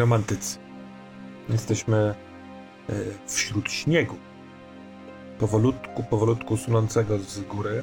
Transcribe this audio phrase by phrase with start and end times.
[0.00, 0.58] romantycy.
[1.48, 2.14] Jesteśmy e,
[3.26, 4.16] wśród śniegu.
[5.38, 7.82] Powolutku, powolutku sunącego z góry.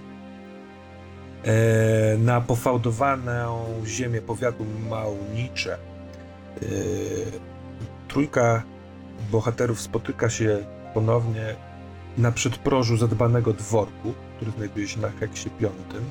[1.44, 5.74] E, na pofałdowaną ziemię powiatu Małnicze.
[5.74, 6.66] E,
[8.08, 8.64] trójka
[9.32, 10.58] bohaterów spotyka się
[10.94, 11.56] ponownie
[12.18, 16.04] na przedprożu zadbanego dworku, który znajduje się na heksie piątym.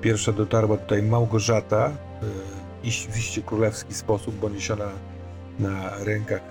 [0.00, 1.90] Pierwsza dotarła tutaj Małgorzata,
[2.84, 4.88] iść w iście królewski sposób, bo niesiona
[5.58, 6.42] na rękach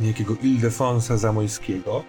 [0.00, 2.04] niejakiego Ildefonsa Zamojskiego.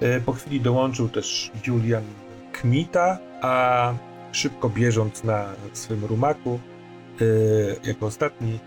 [0.00, 2.04] E, Po chwili dołączył też Julian
[2.52, 3.94] Kmita, a
[4.32, 6.60] szybko bieżąc na swym rumaku,
[7.20, 8.58] e, jako ostatni,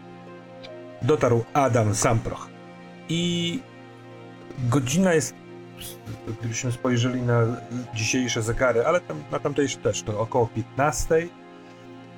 [1.01, 2.49] dotarł Adam Samproch.
[3.09, 3.59] I
[4.69, 5.33] godzina jest,
[6.39, 7.41] gdybyśmy spojrzeli na
[7.95, 11.27] dzisiejsze zegary, ale tam, na tamtejsze też, to około 15.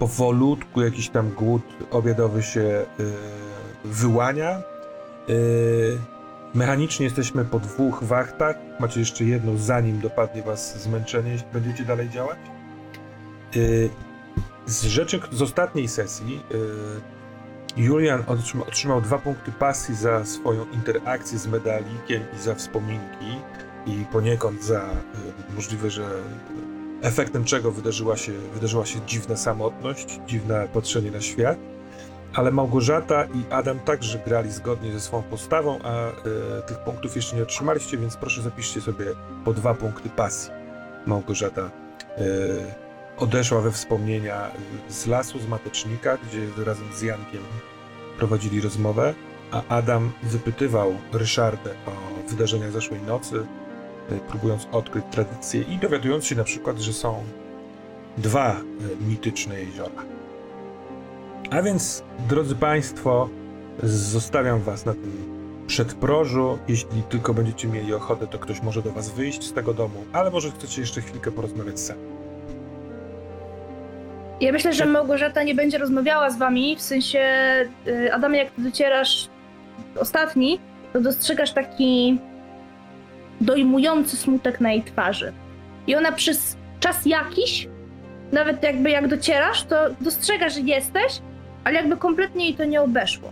[0.01, 2.85] Powolutku jakiś tam głód obiadowy się y,
[3.85, 4.61] wyłania.
[5.29, 5.97] Y,
[6.53, 8.55] mechanicznie jesteśmy po dwóch wachtach.
[8.79, 12.37] Macie jeszcze jedną, zanim dopadnie was zmęczenie, jeśli będziecie dalej działać.
[13.55, 13.89] Y,
[14.65, 16.43] z rzeczy z ostatniej sesji
[17.77, 23.37] Julian otrzymał, otrzymał dwa punkty pasji za swoją interakcję z medalikiem i za wspominki
[23.85, 24.89] i poniekąd za
[25.55, 26.05] możliwe, że
[27.01, 31.57] efektem czego wydarzyła się, wydarzyła się dziwna samotność, dziwne patrzenie na świat.
[32.33, 36.13] Ale Małgorzata i Adam także grali zgodnie ze swoją postawą, a y,
[36.67, 39.05] tych punktów jeszcze nie otrzymaliście, więc proszę zapiszcie sobie
[39.45, 40.51] po dwa punkty pasji.
[41.05, 44.51] Małgorzata y, odeszła we wspomnienia
[44.89, 47.41] z lasu, z Matecznika, gdzie razem z Jankiem
[48.17, 49.13] prowadzili rozmowę,
[49.51, 53.45] a Adam wypytywał Ryszardę o wydarzeniach zeszłej nocy,
[54.29, 57.23] próbując odkryć tradycję i dowiadując się na przykład, że są
[58.17, 58.61] dwa
[59.01, 60.03] y, mityczne jeziora.
[61.51, 63.29] A więc, drodzy Państwo,
[63.83, 66.59] zostawiam Was na tym przedprożu.
[66.67, 70.31] Jeśli tylko będziecie mieli ochotę, to ktoś może do Was wyjść z tego domu, ale
[70.31, 72.01] może chcecie jeszcze chwilkę porozmawiać sami.
[74.41, 77.19] Ja myślę, że Małgorzata nie będzie rozmawiała z wami, w sensie,
[77.87, 79.29] y, Adam, jak docierasz
[79.99, 80.59] ostatni,
[80.93, 82.19] to dostrzegasz taki
[83.41, 85.33] dojmujący smutek na jej twarzy.
[85.87, 87.67] I ona przez czas jakiś,
[88.31, 91.21] nawet jakby jak docierasz, to dostrzega, że jesteś,
[91.63, 93.31] ale jakby kompletnie jej to nie obeszło.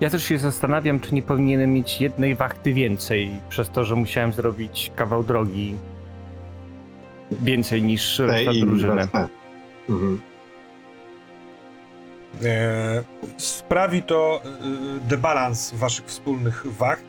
[0.00, 4.32] Ja też się zastanawiam, czy nie powinienem mieć jednej wachty więcej, przez to, że musiałem
[4.32, 5.74] zrobić kawał drogi
[7.42, 9.08] więcej niż reszta drużyny.
[9.88, 10.20] Mhm.
[12.44, 13.02] E,
[13.36, 17.04] sprawi to e, debalans waszych wspólnych wacht,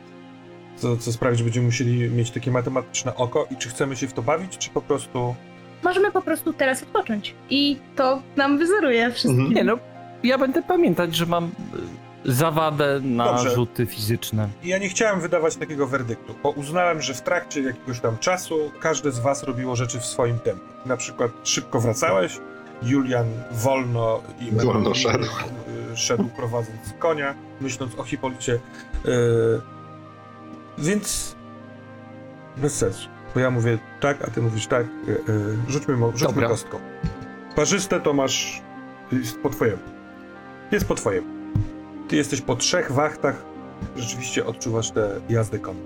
[0.76, 4.12] co, co sprawi, że będziemy musieli mieć takie matematyczne oko i czy chcemy się w
[4.12, 5.34] to bawić, czy po prostu...
[5.82, 7.34] Możemy po prostu teraz odpocząć.
[7.50, 9.46] I to nam wyzeruje wszystkim.
[9.46, 9.54] Mhm.
[9.54, 9.78] Nie no,
[10.24, 11.44] ja będę pamiętać, że mam
[12.24, 13.50] y, zawadę na Dobrze.
[13.50, 14.48] rzuty fizyczne.
[14.64, 19.12] Ja nie chciałem wydawać takiego werdyktu, bo uznałem, że w trakcie jakiegoś tam czasu każde
[19.12, 20.64] z was robiło rzeczy w swoim tempie.
[20.86, 22.38] Na przykład szybko wracałeś,
[22.84, 25.24] Julian wolno i Wolno szedł.
[25.94, 28.52] szedł prowadząc konia, myśląc o Hipolicie.
[28.52, 28.60] Y,
[30.78, 31.36] więc
[32.56, 33.08] bez sensu.
[33.34, 34.86] Bo ja mówię tak, a ty mówisz tak.
[35.08, 36.48] Y, y, rzućmy, mo- rzućmy Dobra.
[36.48, 36.78] kostką.
[37.56, 38.62] Parzyste to masz...
[39.12, 39.82] jest po twojemu.
[40.70, 41.26] Jest po twojemu.
[42.08, 43.42] Ty jesteś po trzech wachtach,
[43.96, 45.82] rzeczywiście odczuwasz tę jazdę konną.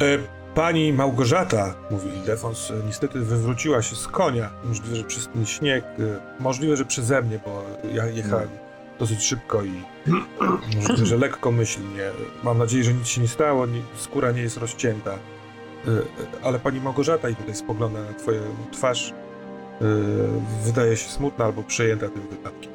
[0.00, 4.50] E, pani Małgorzata, mówi Ildefons, e, niestety wywróciła się z konia.
[4.64, 7.64] Możliwe, że przez ten śnieg, e, możliwe, że przeze mnie, bo
[7.94, 8.48] ja jechałem
[8.98, 9.72] dosyć szybko i
[10.76, 12.10] możliwe, że lekkomyślnie.
[12.42, 13.66] Mam nadzieję, że nic się nie stało,
[13.96, 15.10] skóra nie jest rozcięta.
[15.12, 15.88] E,
[16.42, 18.42] Ale pani Małgorzata, i tutaj spogląda na twoją
[18.72, 19.14] twarz,
[20.64, 22.72] wydaje się smutna albo przejęta tym wypadkiem.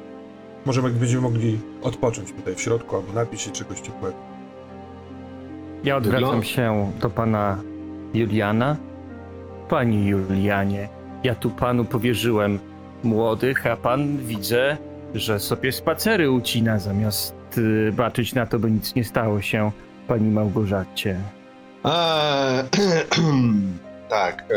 [0.64, 4.35] Może będziemy mogli odpocząć tutaj w środku albo napić się czegoś ciepłego.
[5.86, 7.58] Ja odwracam się do pana
[8.14, 8.76] Juliana.
[9.68, 10.88] Panie Julianie,
[11.24, 12.58] ja tu panu powierzyłem
[13.04, 14.76] młodych, a pan widzę,
[15.14, 19.70] że sobie spacery ucina zamiast y, baczyć na to, by nic nie stało się
[20.08, 21.20] pani Małgorzacie.
[21.84, 22.64] Eee,
[24.08, 24.44] tak.
[24.50, 24.54] E,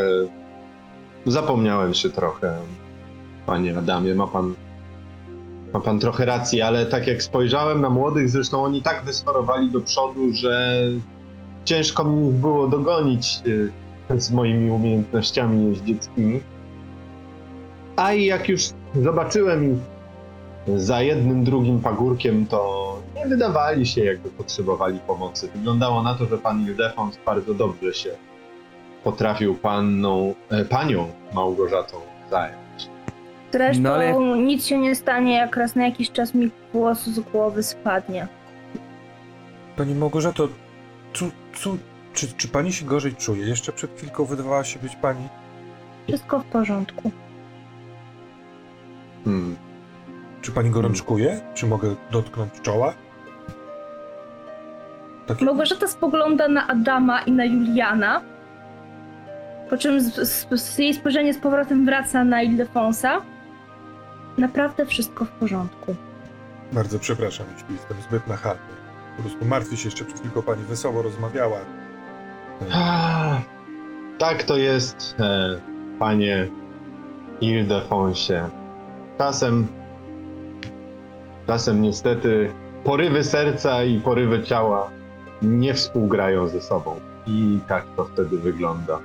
[1.25, 2.57] zapomniałem się trochę.
[3.45, 4.53] Panie Adamie, ma pan.
[5.73, 9.81] Ma pan trochę racji, ale tak jak spojrzałem na młodych, zresztą oni tak wysparowali do
[9.81, 10.81] przodu, że
[11.69, 13.41] ciężko mi ich było dogonić
[14.09, 16.41] e, z moimi umiejętnościami jeździeckimi.
[17.95, 18.61] A i jak już
[18.95, 19.79] zobaczyłem ich
[20.81, 22.59] za jednym, drugim pagórkiem, to
[23.15, 25.49] nie wydawali się, jakby potrzebowali pomocy.
[25.55, 28.09] Wyglądało na to, że pan Ildefons bardzo dobrze się
[29.03, 31.97] potrafił panną, e, panią Małgorzatą
[32.31, 32.89] zająć.
[33.51, 37.19] Zresztą No ale- nic się nie stanie, jak raz na jakiś czas mi włos z
[37.19, 38.27] głowy spadnie.
[39.77, 40.47] Pani Małgorzato,
[41.13, 41.25] cu,
[41.63, 41.77] cu,
[42.13, 43.45] czy, czy pani się gorzej czuje?
[43.45, 45.29] Jeszcze przed chwilką wydawała się być pani.
[46.07, 47.11] Wszystko w porządku.
[49.25, 49.55] Hmm.
[50.41, 51.41] Czy pani gorączkuje?
[51.53, 52.93] Czy mogę dotknąć czoła?
[55.27, 58.21] Tak, Małgorzata spogląda na Adama i na Juliana,
[59.69, 63.21] po czym z, z, z jej spojrzenie z powrotem wraca na Ildefonsa.
[64.37, 65.95] Naprawdę wszystko w porządku.
[66.71, 68.78] bardzo przepraszam, jeśli jestem zbyt nachalny.
[69.19, 71.57] Po prostu martwię się jeszcze przed chwilką pani wesoło rozmawiała.
[74.17, 75.59] Tak to jest, e,
[75.99, 76.47] panie
[77.41, 78.49] Ildefonsie.
[79.17, 79.67] Czasem,
[81.47, 82.51] czasem niestety
[82.83, 84.89] porywy serca i porywy ciała
[85.41, 86.95] nie współgrają ze sobą.
[87.27, 88.99] I tak to wtedy wygląda.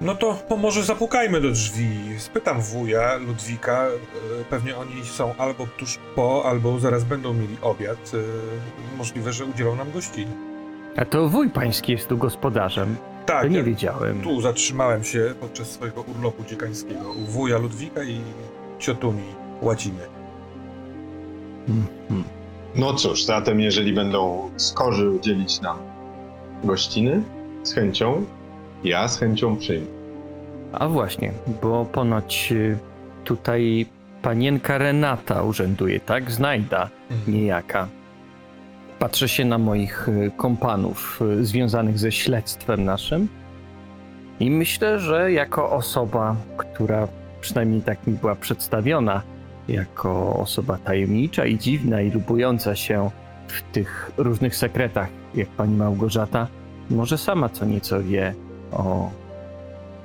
[0.00, 1.90] No to, może zapukajmy do drzwi.
[2.18, 3.86] Spytam wuja, Ludwika.
[3.86, 8.12] e, Pewnie oni są albo tuż po, albo zaraz będą mieli obiad.
[8.94, 10.32] E, Możliwe, że udzielą nam gościny.
[10.96, 12.96] A to wuj pański jest tu gospodarzem.
[13.26, 14.20] Tak, To nie ja wiedziałem.
[14.22, 18.20] tu zatrzymałem się podczas swojego urlopu dziekańskiego u wuja Ludwika i
[18.78, 19.22] ciotuni
[19.62, 20.02] Łaciny.
[21.68, 22.24] Mhm.
[22.74, 25.78] No cóż, zatem jeżeli będą skorzy udzielić nam
[26.64, 27.22] gościny,
[27.62, 28.24] z chęcią,
[28.86, 29.86] ja z chęcią przyjmę.
[30.72, 32.78] A właśnie, bo ponoć y,
[33.24, 33.86] tutaj
[34.22, 36.30] panienka Renata urzęduje, tak?
[36.30, 36.88] Znajda
[37.28, 37.88] niejaka.
[38.98, 43.28] Patrzę się na moich y, kompanów y, związanych ze śledztwem naszym
[44.40, 47.08] i myślę, że jako osoba, która
[47.40, 49.22] przynajmniej tak mi była przedstawiona,
[49.68, 53.10] jako osoba tajemnicza i dziwna i lubująca się
[53.48, 56.46] w tych różnych sekretach, jak pani Małgorzata,
[56.90, 58.34] może sama co nieco wie
[58.72, 59.10] o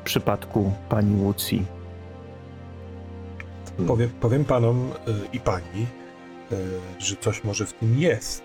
[0.04, 1.66] przypadku pani Łucji.
[3.88, 4.94] Powiem, powiem panom y,
[5.34, 5.88] i pani,
[6.52, 6.56] y,
[7.00, 8.44] że coś może w tym jest.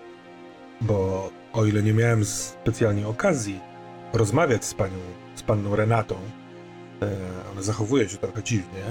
[0.81, 3.59] Bo o ile nie miałem specjalnie okazji
[4.13, 4.97] rozmawiać z panią,
[5.35, 7.07] z panną Renatą, y,
[7.51, 8.83] ona zachowuje się trochę dziwnie.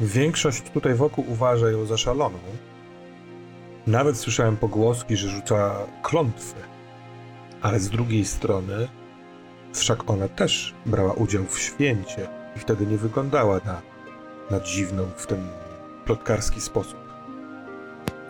[0.00, 2.38] Większość tutaj wokół uważa ją za szaloną.
[3.86, 6.60] Nawet słyszałem pogłoski, że rzuca klątwy.
[7.62, 8.88] Ale z drugiej strony,
[9.78, 13.94] wszak ona też brała udział w święcie i wtedy nie wyglądała na
[14.50, 15.48] na dziwną w ten
[16.04, 16.98] plotkarski sposób.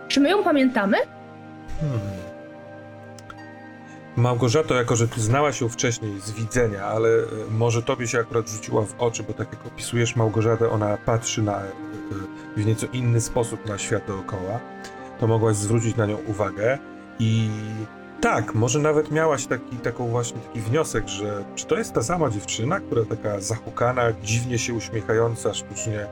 [0.07, 0.97] Czy my ją pamiętamy?
[1.79, 1.99] Hmm.
[4.15, 8.49] Małgorzato, jako że ty znałaś ją wcześniej z widzenia, ale e, może tobie się akurat
[8.49, 11.71] rzuciła w oczy, bo tak jak opisujesz Małgorzatę, ona patrzy na, e,
[12.57, 14.59] w nieco inny sposób na świat dookoła,
[15.19, 16.77] to mogłaś zwrócić na nią uwagę
[17.19, 17.49] i
[18.21, 22.29] tak, może nawet miałaś taki, taką właśnie taki wniosek, że czy to jest ta sama
[22.29, 26.07] dziewczyna, która taka zahukana, dziwnie się uśmiechająca, sztucznie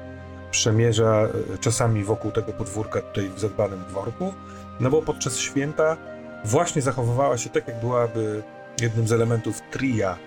[0.52, 4.34] przemierza e, czasami wokół tego podwórka tutaj w zadbanym dworku,
[4.80, 5.98] no bo podczas święta
[6.46, 8.44] właśnie zachowywała się tak, jak byłaby
[8.82, 10.18] jednym z elementów tria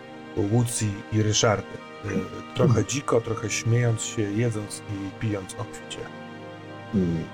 [0.52, 1.66] Łucji i Ryszardy.
[2.04, 2.08] E,
[2.54, 5.98] Trochę dziko, trochę śmiejąc się, jedząc i pijąc obficie.
[6.92, 7.24] Hmm.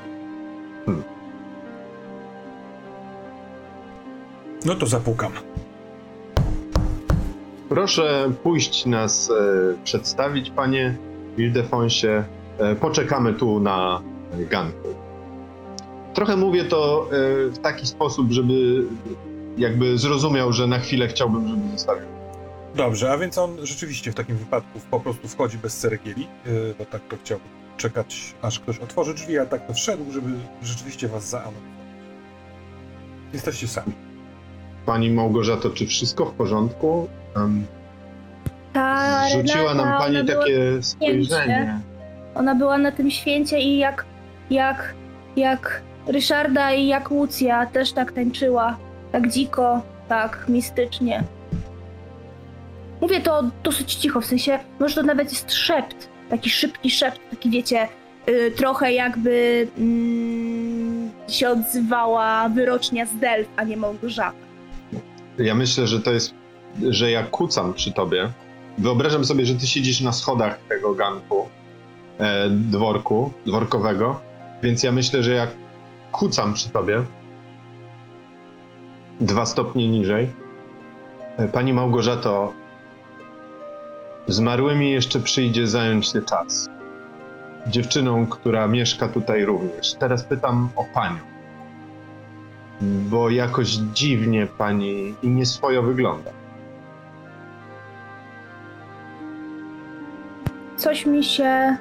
[4.64, 5.32] No to zapukam.
[7.68, 9.34] Proszę pójść nas e,
[9.84, 10.96] przedstawić, panie
[11.38, 12.24] Ildefonsie.
[12.58, 14.02] E, poczekamy tu na
[14.50, 14.88] ganku.
[16.14, 17.10] Trochę mówię to e,
[17.50, 18.84] w taki sposób, żeby
[19.56, 22.06] jakby zrozumiał, że na chwilę chciałbym, żeby zostawił.
[22.74, 26.84] Dobrze, a więc on rzeczywiście w takim wypadku po prostu wchodzi bez ceregieli, yy, bo
[26.84, 27.44] tak to chciałby
[27.76, 30.28] czekać, aż ktoś otworzy drzwi, a tak to wszedł, żeby
[30.62, 31.62] rzeczywiście was zaanotować.
[33.32, 34.11] Jesteście sami.
[34.86, 37.08] Pani Małgorzato, czy wszystko w porządku?
[37.36, 37.66] Em,
[38.72, 41.80] Ta Rzuciła nam Renata, pani była, takie spojrzenie.
[42.34, 44.04] ona była na tym święcie i jak,
[44.50, 44.94] jak,
[45.36, 48.76] jak Ryszarda i jak Łucja też tak tańczyła.
[49.12, 51.24] Tak dziko, tak mistycznie.
[53.00, 57.50] Mówię to dosyć cicho, w sensie, może to nawet jest szept, taki szybki szept, taki
[57.50, 57.88] wiecie,
[58.28, 64.41] y, trochę jakby mm, się odzywała wyrocznia z Delf, a nie Małgorzata.
[65.38, 66.34] Ja myślę, że to jest,
[66.88, 68.30] że ja kucam przy tobie.
[68.78, 71.48] Wyobrażam sobie, że ty siedzisz na schodach tego ganku,
[72.18, 74.20] e, dworku, dworkowego,
[74.62, 75.46] więc ja myślę, że ja
[76.12, 77.02] kucam przy tobie.
[79.20, 80.30] Dwa stopnie niżej.
[81.36, 82.52] E, Pani Małgorzato,
[84.28, 86.68] zmarłymi jeszcze przyjdzie zająć się czas.
[87.66, 89.94] Dziewczyną, która mieszka tutaj również.
[89.94, 91.31] Teraz pytam o panią
[92.82, 96.30] bo jakoś dziwnie pani i nieswojo wygląda.
[100.76, 101.76] Coś mi się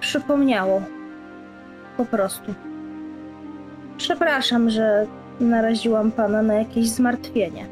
[0.00, 0.82] przypomniało.
[1.96, 2.54] Po prostu.
[3.96, 5.06] Przepraszam, że
[5.40, 7.66] naraziłam pana na jakieś zmartwienie.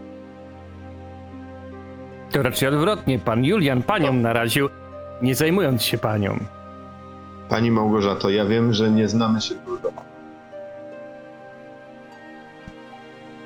[2.31, 4.21] To raczej odwrotnie, pan Julian panią no.
[4.21, 4.69] naraził,
[5.23, 6.39] nie zajmując się panią.
[7.49, 9.55] Pani Małgorzato, ja wiem, że nie znamy się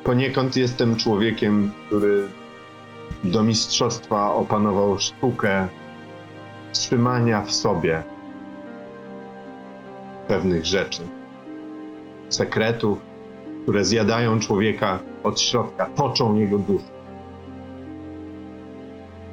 [0.08, 2.28] Poniekąd jestem człowiekiem, który
[3.24, 5.68] do mistrzostwa opanował sztukę
[6.72, 8.02] trzymania w sobie
[10.28, 11.02] pewnych rzeczy,
[12.28, 12.98] sekretów,
[13.62, 16.88] które zjadają człowieka od środka, toczą jego duszę.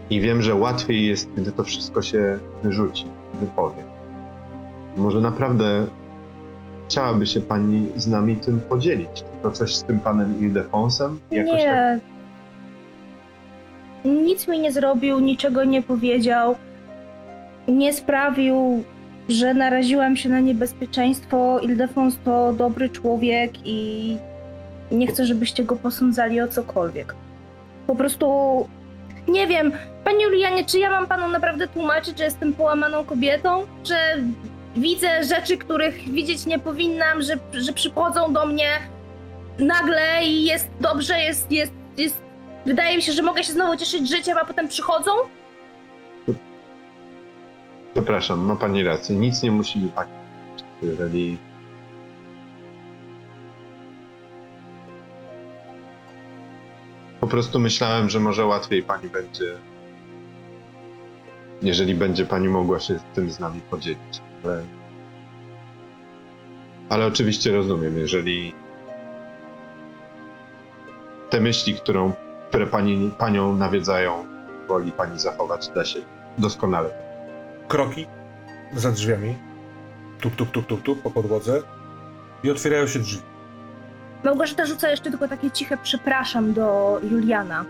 [0.10, 3.84] I wiem, że łatwiej jest, gdy to wszystko się wyrzuci, wypowie.
[4.98, 5.88] Może naprawdę
[6.88, 9.24] chciałaby się pani z nami tym podzielić?
[9.44, 11.20] To coś z tym panem Ildefonsem?
[11.32, 12.00] Jakoś tak Nie.
[14.06, 16.56] Nic mi nie zrobił, niczego nie powiedział.
[17.68, 18.84] Nie sprawił,
[19.30, 21.60] że naraziłam się na niebezpieczeństwo.
[21.60, 24.18] Ildefons to dobry człowiek i
[24.92, 27.15] nie chcę, żebyście go posądzali o cokolwiek.
[27.88, 28.27] Po prostu
[29.27, 29.72] nie wiem,
[30.04, 33.63] panie Julianie, czy ja mam panu naprawdę tłumaczyć, że jestem połamaną kobietą?
[33.84, 33.96] Że
[34.75, 38.70] widzę rzeczy, których widzieć nie powinnam, że, że przychodzą do mnie
[39.60, 42.22] nagle i jest dobrze, jest, jest, jest.
[42.65, 45.12] Wydaje mi się, że mogę się znowu cieszyć życiem, a potem przychodzą?
[47.94, 49.15] Przepraszam, ma pani rację.
[49.15, 51.38] Nic nie musi pani mówić, jeżeli...
[57.20, 59.58] Po prostu myślałem, że może łatwiej pani będzie,
[61.62, 64.22] jeżeli będzie pani mogła się tym z nami podzielić.
[64.46, 64.64] Ale,
[66.90, 68.54] ale oczywiście rozumiem, jeżeli
[71.30, 72.14] te myśli, którą,
[72.50, 74.25] które pani, panią nawiedzają,
[74.68, 76.00] woli pani zachować, da się
[76.38, 77.06] doskonale
[77.68, 78.08] Kroki
[78.74, 79.36] za drzwiami.
[80.20, 81.62] Tuk, tuk, tuk, tuk, tuk po podłodze.
[82.44, 83.22] I otwierają się drzwi.
[84.24, 87.66] Małgorzata rzuca jeszcze tylko takie ciche przepraszam do Juliana.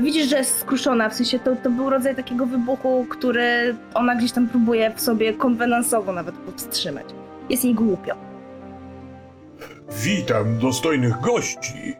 [0.00, 4.32] Widzisz, że jest skruszona, w sensie to, to był rodzaj takiego wybuchu, który ona gdzieś
[4.32, 7.06] tam próbuje w sobie konwenansowo nawet powstrzymać.
[7.50, 8.14] Jest jej głupio.
[10.04, 11.94] Witam dostojnych gości,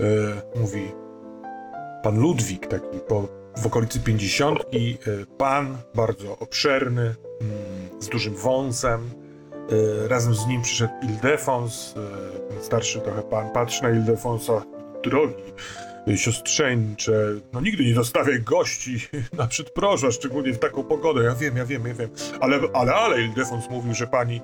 [0.00, 0.82] e, mówi
[2.02, 7.14] pan Ludwik, taki po, w okolicy pięćdziesiątki, e, pan bardzo obszerny, mm,
[8.00, 9.10] z dużym wąsem.
[10.04, 11.94] E, razem z nim przyszedł Ildefons,
[12.60, 14.62] e, starszy trochę pan, patrzy na Ildefonsa,
[15.04, 15.42] drogi
[16.16, 17.12] siostrzeńcze,
[17.52, 18.96] no nigdy nie zostawiaj gości
[19.38, 23.22] na przedproża, szczególnie w taką pogodę, ja wiem, ja wiem, ja wiem, ale, ale, ale
[23.22, 24.40] Ildefons mówił, że pani,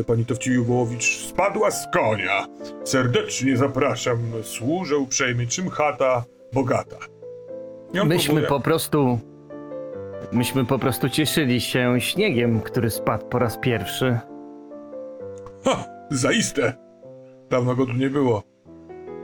[0.00, 2.46] e, pani Towcijubołowicz spadła z konia,
[2.84, 6.96] serdecznie zapraszam, służę uprzejmie, czym chata bogata.
[8.04, 9.18] Myśmy próbuje- po prostu.
[10.32, 14.18] Myśmy po prostu cieszyli się śniegiem, który spadł po raz pierwszy.
[15.64, 16.72] Ha, zaiste.
[17.50, 18.42] Dawno go tu nie było.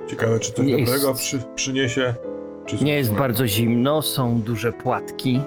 [0.08, 2.14] Ciekawe, czy coś Nie jest- dobrego przy, przyniesie.
[2.66, 5.40] Czy Nie jest bardzo zimno, są duże płatki.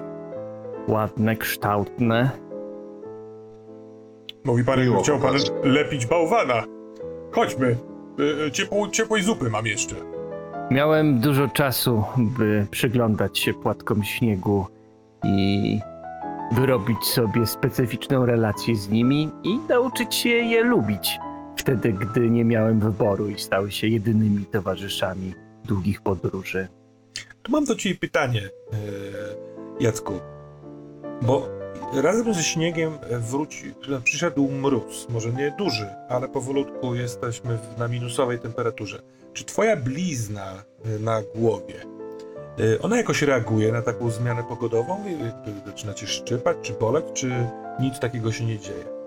[0.88, 2.30] Ładne, kształtne.
[4.44, 6.64] Mówi pan, Miło chciał pan lepić bałwana.
[7.32, 7.76] Chodźmy.
[8.20, 9.94] Y, y, Ciepło, ciepłej zupy mam jeszcze.
[10.70, 14.66] Miałem dużo czasu, by przyglądać się płatkom śniegu
[15.24, 15.78] i
[16.52, 21.18] wyrobić sobie specyficzną relację z nimi i nauczyć się je lubić.
[21.56, 26.68] Wtedy, gdy nie miałem wyboru i stały się jedynymi towarzyszami długich podróży.
[27.42, 28.42] Tu mam do ciebie pytanie,
[28.72, 28.76] e,
[29.80, 30.20] Jacku.
[31.22, 31.48] Bo
[31.94, 35.08] razem ze śniegiem wróci, przyszedł mróz.
[35.08, 39.02] Może nie duży, ale powolutku jesteśmy na minusowej temperaturze.
[39.32, 41.74] Czy twoja blizna e, na głowie,
[42.74, 45.04] e, ona jakoś reaguje na taką zmianę pogodową?
[45.66, 47.46] Zaczyna cię szczypać, czy boleć, czy
[47.80, 49.01] nic takiego się nie dzieje?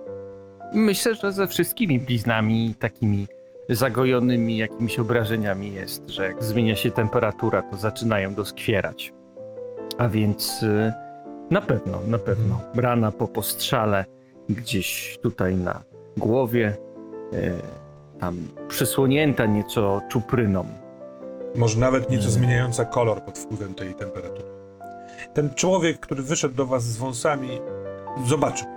[0.75, 3.27] Myślę, że ze wszystkimi bliznami takimi
[3.70, 9.13] zagojonymi jakimiś obrażeniami jest, że jak zmienia się temperatura, to zaczynają doskwierać.
[9.98, 10.94] A więc y,
[11.51, 14.05] na pewno, na pewno rana po postrzale
[14.50, 15.84] gdzieś tutaj na
[16.17, 16.77] głowie,
[17.34, 17.53] y,
[18.20, 20.65] tam przysłonięta nieco czupryną.
[21.55, 22.34] Może nawet nieco Mm.
[22.34, 24.48] zmieniająca kolor pod wpływem tej temperatury.
[25.34, 27.50] Ten człowiek, który wyszedł do was z wąsami,
[28.27, 28.75] zobaczył.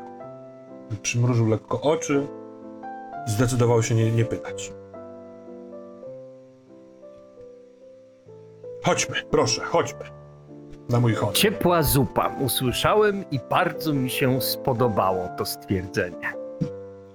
[1.03, 2.27] Przymrużył lekko oczy,
[3.27, 4.73] zdecydował się nie, nie pytać.
[8.85, 10.01] Chodźmy, proszę, chodźmy.
[10.89, 11.35] Na mój honor.
[11.35, 16.33] Ciepła zupa, usłyszałem i bardzo mi się spodobało to stwierdzenie.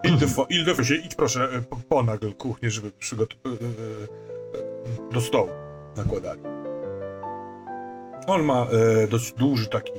[0.03, 3.59] Ildefo, Ildefosie, idź proszę e, po- ponagl kuchnię, żeby przygotować
[5.13, 5.49] do stołu
[5.97, 6.41] nakładali.
[8.27, 8.65] On ma
[9.03, 9.91] e, dość duży taki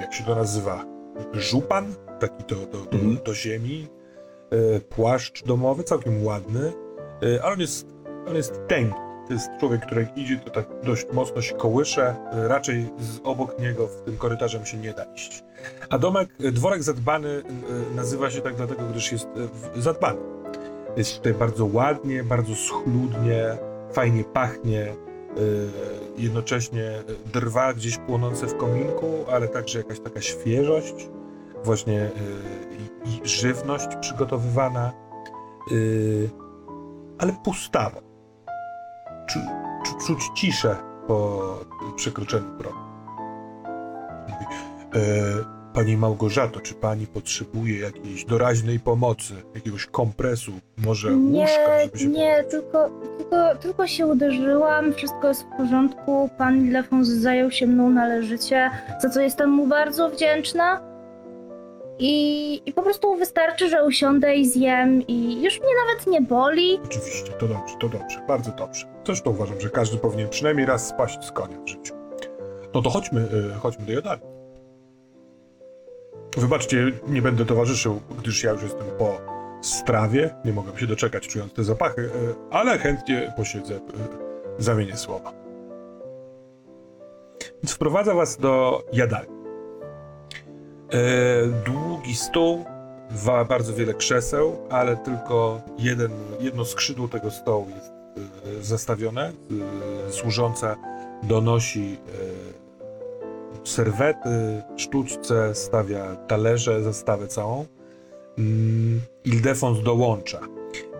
[0.00, 0.84] jak się to nazywa,
[1.32, 3.18] żupan, taki do, do, do, Mhm.
[3.24, 3.88] do ziemi,
[4.50, 6.72] e, płaszcz domowy, całkiem ładny,
[7.22, 7.86] e, ale on jest,
[8.28, 8.94] on jest tęgi.
[9.26, 13.58] To jest człowiek, który idzie, to tak dość mocno się kołysze, e, raczej z obok
[13.58, 15.44] niego w tym korytarzem się nie da iść.
[15.90, 17.42] A domek, dworek zadbany
[17.96, 19.28] nazywa się tak dlatego, gdyż jest
[19.76, 20.20] zadbany.
[20.96, 23.58] Jest tutaj bardzo ładnie, bardzo schludnie,
[23.92, 24.94] fajnie pachnie,
[26.16, 27.02] jednocześnie
[27.32, 31.08] drwa gdzieś płonące w kominku, ale także jakaś taka świeżość,
[31.64, 32.10] właśnie
[33.04, 34.92] i, i żywność przygotowywana,
[35.70, 35.74] e,
[37.18, 38.00] ale pustawo.
[39.26, 39.38] Czu,
[39.84, 41.40] czu, czuć ciszę po
[41.96, 42.78] przekroczeniu progu.
[44.94, 51.98] E, Pani Małgorzato, czy pani potrzebuje jakiejś doraźnej pomocy, jakiegoś kompresu, może Nie, łóżka, żeby
[51.98, 57.66] się nie, tylko, tylko, tylko się uderzyłam, wszystko jest w porządku, pan Lefons zajął się
[57.66, 58.70] mną należycie,
[59.02, 60.93] za co jestem mu bardzo wdzięczna.
[61.98, 66.80] I, I po prostu wystarczy, że usiądę i zjem i już mnie nawet nie boli.
[66.84, 68.86] Oczywiście, to dobrze, to dobrze, bardzo dobrze.
[69.06, 71.94] Zresztą uważam, że każdy powinien przynajmniej raz spaść z konia w życiu.
[72.74, 74.24] No to chodźmy, y, chodźmy do jadalni.
[76.36, 79.20] Wybaczcie, nie będę towarzyszył, gdyż ja już jestem po
[79.62, 82.10] strawie, nie mogę się doczekać, czując te zapachy, y,
[82.50, 83.78] ale chętnie posiedzę, y,
[84.58, 85.32] zamienię słowa.
[87.62, 89.33] Więc wprowadza was do jadalni.
[90.90, 92.64] E, długi stół,
[93.48, 97.92] bardzo wiele krzeseł, ale tylko jeden, jedno skrzydło tego stołu jest
[98.58, 99.32] e, zastawione.
[100.08, 100.76] E, służąca
[101.22, 101.98] donosi
[103.64, 107.66] serwety, sztućce, stawia talerze, zastawę całą.
[108.38, 110.40] Mm, Ildefons dołącza.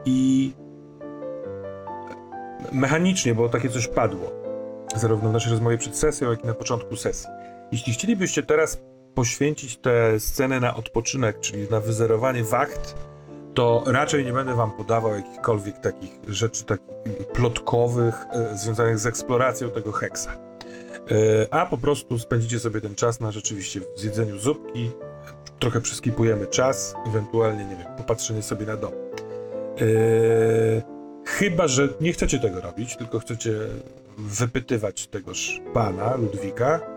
[0.04, 0.52] I
[2.72, 4.30] mechanicznie, bo takie coś padło,
[4.96, 7.28] zarówno w naszej rozmowie przed sesją, jak i na początku sesji.
[7.72, 8.80] Jeśli chcielibyście teraz
[9.14, 12.96] poświęcić tę scenę na odpoczynek, czyli na wyzerowanie wacht,
[13.54, 19.70] to raczej nie będę wam podawał jakichkolwiek takich rzeczy takich plotkowych e, związanych z eksploracją
[19.70, 20.30] tego heksa.
[20.32, 24.90] E, a po prostu spędzicie sobie ten czas na rzeczywiście zjedzeniu zupki,
[25.58, 28.92] trochę przeskipujemy czas, ewentualnie, nie wiem, popatrzenie sobie na dom.
[28.92, 30.82] E,
[31.26, 33.52] chyba, że nie chcecie tego robić, tylko chcecie
[34.18, 36.93] wypytywać tegoż pana, Ludwika,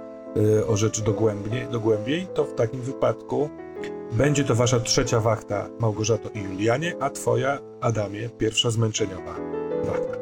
[0.67, 3.49] o rzeczy dogłębniej, dogłębiej, to w takim wypadku
[4.11, 9.35] będzie to wasza trzecia wachta, Małgorzato i Julianie, a twoja, Adamie, pierwsza zmęczeniowa
[9.85, 10.17] wachta.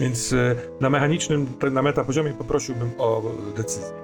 [0.00, 3.22] Więc y, na mechanicznym, na metapoziomie poprosiłbym o
[3.56, 3.96] decyzję.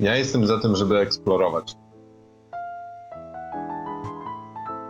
[0.00, 1.76] Ja jestem za tym, żeby eksplorować.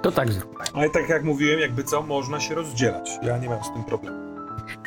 [0.02, 0.64] To tak zróbmy.
[0.74, 3.10] Ale tak jak mówiłem, jakby co, można się rozdzielać.
[3.22, 4.25] Ja nie mam z tym problemu.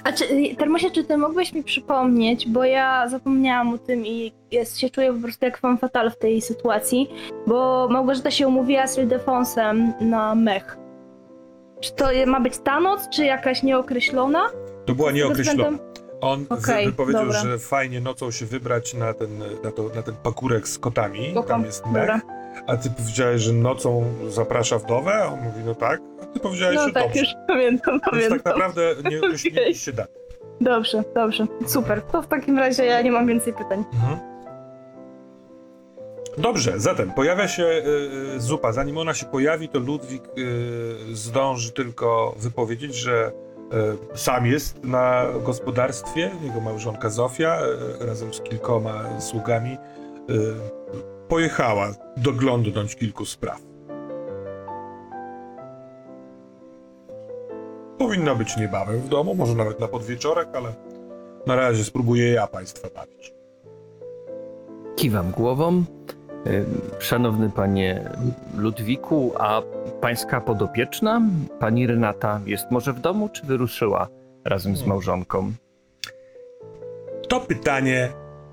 [0.04, 0.26] A czy,
[0.58, 5.14] Termosie, czy ty mógłbyś mi przypomnieć, bo ja zapomniałam o tym i jest, się czuję
[5.14, 7.10] po prostu jak fan fatal w tej sytuacji,
[7.48, 10.78] bo Małgorzata się umówiła z Ildefonsem na mech.
[11.82, 14.42] Czy to ma być ta noc, czy jakaś nieokreślona?
[14.86, 15.78] To była nieokreślona.
[16.22, 16.46] On
[16.86, 17.40] wypowiedział, dobra.
[17.40, 19.30] że fajnie nocą się wybrać na ten,
[19.64, 21.34] na, to, na ten pakurek z kotami.
[21.34, 21.48] Kocham.
[21.48, 22.22] Tam jest Dobra.
[22.68, 25.14] A ty powiedziałeś, że nocą zaprasza wdowę?
[25.14, 26.00] A on mówi, no tak.
[26.24, 27.20] A ty powiedziałeś, No że tak, dobrze.
[27.20, 28.40] już pamiętam, Więc pamiętam.
[28.40, 30.14] tak naprawdę nie określiliście daty.
[30.62, 32.02] Dobrze, dobrze, super.
[32.02, 33.84] To w takim razie ja nie mam więcej pytań.
[33.94, 34.20] Mhm.
[36.38, 37.84] Dobrze, zatem pojawia się y,
[38.36, 38.72] y, zupa.
[38.72, 43.32] Zanim ona się pojawi, to Ludwik y, zdąży tylko wypowiedzieć, że
[44.14, 47.60] y, sam jest na gospodarstwie, jego małżonka Zofia
[48.02, 49.78] y, razem z kilkoma sługami
[50.30, 50.54] y,
[51.30, 53.62] pojechała doglądnąć kilku spraw.
[57.98, 60.74] Powinna być niebawem w domu, może nawet na podwieczorek, ale
[61.48, 63.34] na razie spróbuję ja państwa bawić.
[64.96, 65.84] Kiwam głową.
[67.00, 68.10] Szanowny panie
[68.58, 69.62] Ludwiku, a
[70.02, 71.22] pańska podopieczna,
[71.60, 74.08] pani Renata, jest może w domu, czy wyruszyła
[74.46, 75.52] razem z małżonką?
[77.28, 78.10] To pytanie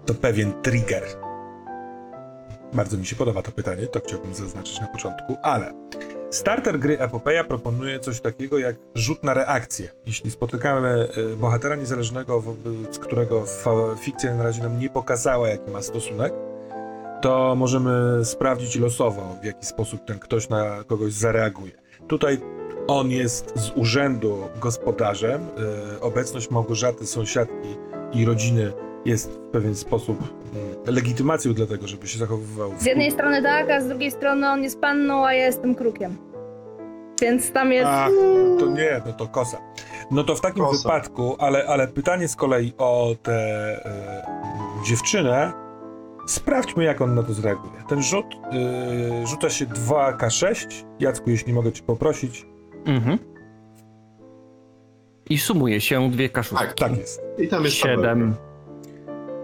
[0.07, 1.03] to pewien trigger.
[2.77, 5.73] Bardzo mi się podoba to pytanie, to chciałbym zaznaczyć na początku, ale
[6.31, 9.89] starter gry Epopeja proponuje coś takiego jak rzut na reakcję.
[10.07, 13.45] Jeśli spotykamy y, bohatera niezależnego, wobec którego
[14.01, 16.33] fikcja na razie nam nie pokazała, jaki ma stosunek,
[17.23, 21.73] to możemy sprawdzić losowo, w jaki sposób ten ktoś na kogoś zareaguje.
[22.09, 22.39] Tutaj
[22.87, 25.43] on jest z urzędu gospodarzem,
[25.97, 27.77] y, obecność Małgorzaty, sąsiadki
[28.13, 28.73] i rodziny
[29.05, 30.19] jest w pewien sposób
[30.55, 32.73] mm, legitymacją dla tego, żeby się zachowywał.
[32.79, 36.17] Z jednej strony tak, a z drugiej strony on jest panną, a ja jestem krukiem.
[37.23, 37.87] Więc tam jest...
[37.89, 38.09] A,
[38.59, 39.59] to nie, no to kosa.
[40.11, 40.83] No to w takim Kosa.
[40.83, 44.27] wypadku, ale, ale pytanie z kolei o tę e,
[44.87, 45.67] dziewczynę
[46.27, 47.73] Sprawdźmy, jak on na to zareaguje.
[47.89, 50.67] Ten rzut yy, rzuca się 2K6.
[51.01, 52.47] Jacku, jeśli mogę cię poprosić.
[52.85, 53.19] Mhm.
[55.31, 56.65] I sumuje się dwie kaszulki.
[56.65, 57.23] Tak, Tak jest.
[57.39, 58.03] I tam jest Siedem.
[58.03, 58.46] tabelka.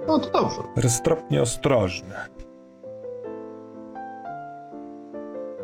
[0.07, 0.63] No to dobrze.
[0.77, 2.15] Roztropnie ostrożny.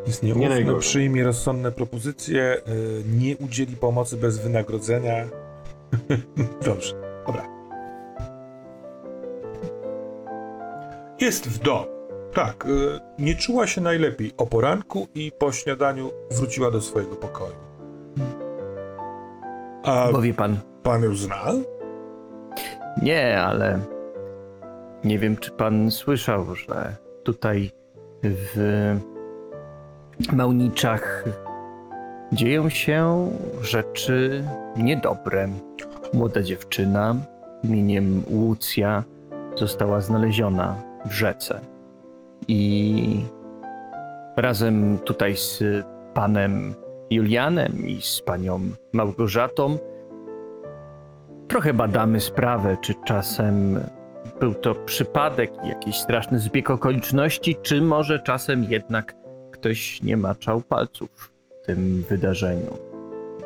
[0.06, 0.80] Jest Nie nieufny, najgorzej.
[0.80, 5.14] przyjmie rozsądne propozycje, yy, nie udzieli pomocy bez wynagrodzenia.
[6.66, 6.94] Dobrze,
[7.26, 7.44] dobra.
[11.20, 11.86] Jest w domu.
[12.34, 17.54] Tak, yy, nie czuła się najlepiej o poranku i po śniadaniu wróciła do swojego pokoju.
[19.84, 21.44] A Bo wie pan, pan ją zna?
[23.02, 23.80] nie, ale
[25.04, 27.70] nie wiem, czy pan słyszał, że tutaj
[28.22, 28.96] w
[30.32, 31.24] Małniczach
[32.32, 33.30] dzieją się
[33.62, 34.44] rzeczy
[34.76, 35.48] niedobre.
[36.14, 37.16] Młoda dziewczyna
[37.64, 39.04] imieniem Łucja
[39.56, 41.60] została znaleziona w rzece.
[42.48, 43.24] I
[44.36, 45.62] razem tutaj z
[46.14, 46.74] panem
[47.10, 48.60] Julianem i z panią
[48.92, 49.78] Małgorzatą
[51.48, 53.80] trochę badamy sprawę, czy czasem
[54.40, 59.14] był to przypadek, jakiś straszny zbieg okoliczności, czy może czasem jednak
[59.50, 62.78] ktoś nie maczał palców w tym wydarzeniu.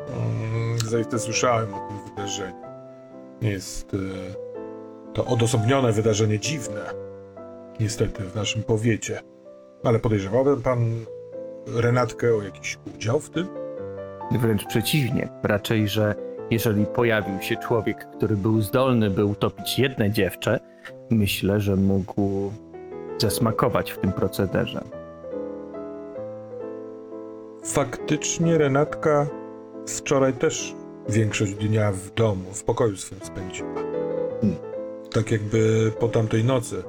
[0.09, 2.63] Mm, Zaiste słyszałem o tym wydarzeniu.
[3.41, 3.97] Jest e,
[5.13, 6.81] to odosobnione wydarzenie dziwne.
[7.79, 9.19] Niestety w naszym powiecie.
[9.83, 11.05] Ale podejrzewałby pan
[11.67, 13.47] Renatkę o jakiś udział w tym?
[14.31, 16.15] Wręcz przeciwnie, raczej, że
[16.51, 20.59] jeżeli pojawił się człowiek, który był zdolny, by utopić jedne dziewczę,
[21.09, 22.51] myślę, że mógł
[23.17, 24.83] zasmakować w tym procederze.
[27.63, 29.27] Faktycznie Renatka
[29.87, 30.75] wczoraj też
[31.09, 33.73] większość dnia w domu, w pokoju swym spędziła.
[34.41, 34.59] Hmm.
[35.13, 36.83] Tak jakby po tamtej nocy,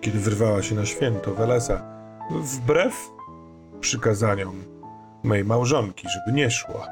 [0.00, 1.82] kiedy wyrwała się na święto Welesa,
[2.30, 3.10] wbrew
[3.80, 4.54] przykazaniom
[5.22, 6.86] mej małżonki, żeby nie szła.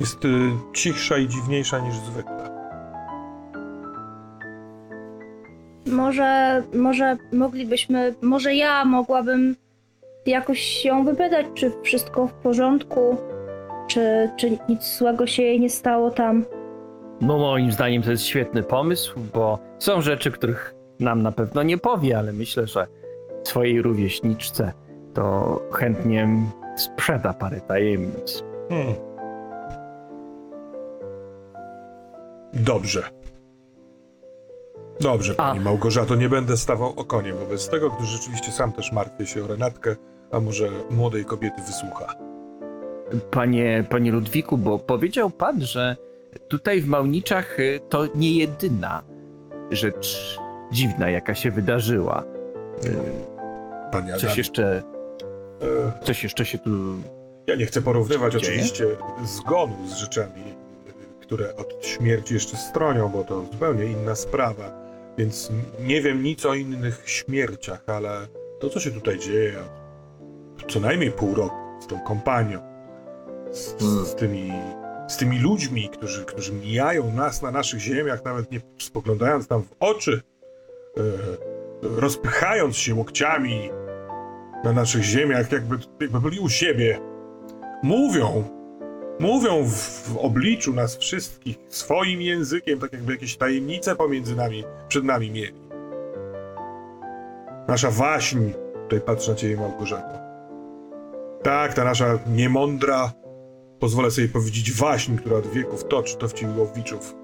[0.00, 2.55] Jest y, cichsza i dziwniejsza niż zwykle.
[5.86, 9.56] Może, może moglibyśmy, może ja mogłabym
[10.26, 13.16] jakoś ją wypytać, czy wszystko w porządku,
[13.88, 16.44] czy, czy nic złego się jej nie stało tam.
[17.20, 21.78] No moim zdaniem to jest świetny pomysł, bo są rzeczy, których nam na pewno nie
[21.78, 22.86] powie, ale myślę, że
[23.44, 24.72] swojej rówieśniczce
[25.14, 26.28] to chętnie
[26.76, 28.44] sprzeda parę tajemnic.
[28.68, 28.94] Hmm.
[32.52, 33.02] Dobrze.
[35.00, 35.36] Dobrze, A.
[35.36, 39.46] pani Małgorzato, nie będę stawał okoniem wobec tego, gdyż rzeczywiście sam też martwię się o
[39.46, 39.96] Renatkę,
[40.32, 42.14] a może młodej kobiety wysłucha.
[43.30, 45.96] Panie, panie Ludwiku, bo powiedział pan, że
[46.48, 49.02] tutaj w Małniczach y, to nie jedyna
[49.70, 50.38] rzecz
[50.72, 52.24] dziwna, jaka się wydarzyła.
[53.92, 54.82] Panie Coś Adamie, jeszcze,
[55.62, 56.70] e, coś jeszcze się tu...
[57.46, 58.44] ja nie chcę porównywać Dzieje?
[58.44, 58.86] oczywiście
[59.24, 60.42] zgonu z rzeczami,
[61.20, 64.85] które od śmierci jeszcze stronią, bo to zupełnie inna sprawa.
[65.18, 68.28] Więc nie wiem nic o innych śmierciach, ale
[68.60, 69.54] to, co się tutaj dzieje,
[70.68, 72.60] co najmniej pół roku z tą kompanią,
[73.50, 74.52] z, z, tymi,
[75.08, 79.74] z tymi ludźmi, którzy, którzy mijają nas na naszych ziemiach, nawet nie spoglądając nam w
[79.80, 80.20] oczy,
[80.96, 81.02] e,
[81.82, 83.70] rozpychając się łokciami
[84.64, 87.00] na naszych ziemiach, jakby, jakby byli u siebie.
[87.82, 88.55] Mówią,
[89.20, 89.74] mówią w,
[90.08, 95.66] w obliczu nas wszystkich swoim językiem, tak jakby jakieś tajemnice pomiędzy nami, przed nami mieli.
[97.68, 98.38] Nasza waśń,
[98.82, 100.18] tutaj patrzę na ciebie Małgorzato.
[101.42, 103.12] Tak, ta nasza niemądra,
[103.78, 107.14] pozwolę sobie powiedzieć, waśń, która od wieków toczy to w Ciłowiczów,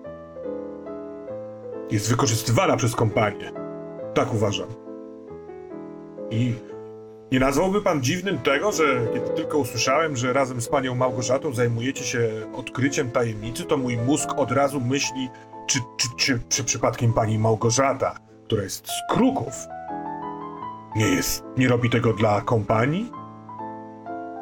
[1.90, 3.52] jest wykorzystywana przez kompanię.
[4.14, 4.68] Tak uważam.
[6.30, 6.54] I
[7.32, 12.04] nie nazwałby pan dziwnym tego, że kiedy tylko usłyszałem, że razem z panią Małgorzatą zajmujecie
[12.04, 15.30] się odkryciem tajemnicy, to mój mózg od razu myśli,
[15.66, 19.54] czy, czy, czy, czy przypadkiem pani Małgorzata, która jest z Kruków,
[20.96, 23.12] nie jest, nie robi tego dla kompanii?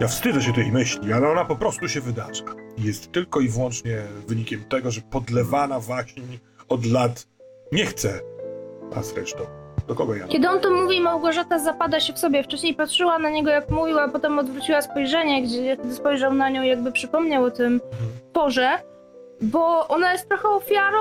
[0.01, 2.45] Ja wstydzę się tej myśli, ale ona po prostu się wydarza.
[2.79, 7.27] Jest tylko i wyłącznie wynikiem tego, że podlewana waśń od lat
[7.73, 8.21] nie chce.
[8.97, 10.27] A zresztą, do kogo ja?
[10.29, 12.43] Kiedy on to mówi, Małgorzata zapada się w sobie.
[12.43, 16.63] Wcześniej patrzyła na niego jak mówił, a potem odwróciła spojrzenie, gdzie gdy spojrzał na nią,
[16.63, 17.81] jakby przypomniał o tym
[18.33, 18.69] porze,
[19.43, 20.99] bo ona jest trochę ofiarą,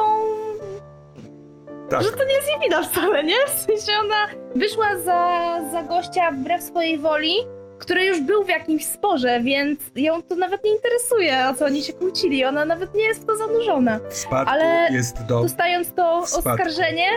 [1.89, 2.03] Tak.
[2.03, 3.35] że to nie jest jej wina wcale, nie?
[3.47, 5.39] W sensie ona wyszła za,
[5.71, 7.33] za gościa wbrew swojej woli,
[7.79, 11.83] który już był w jakimś sporze, więc ją to nawet nie interesuje, o co oni
[11.83, 12.45] się kłócili.
[12.45, 13.99] Ona nawet nie jest w to zanurzona.
[14.09, 15.41] W spadku Ale jest do...
[15.41, 16.49] Dostając to spadku.
[16.51, 17.07] oskarżenie,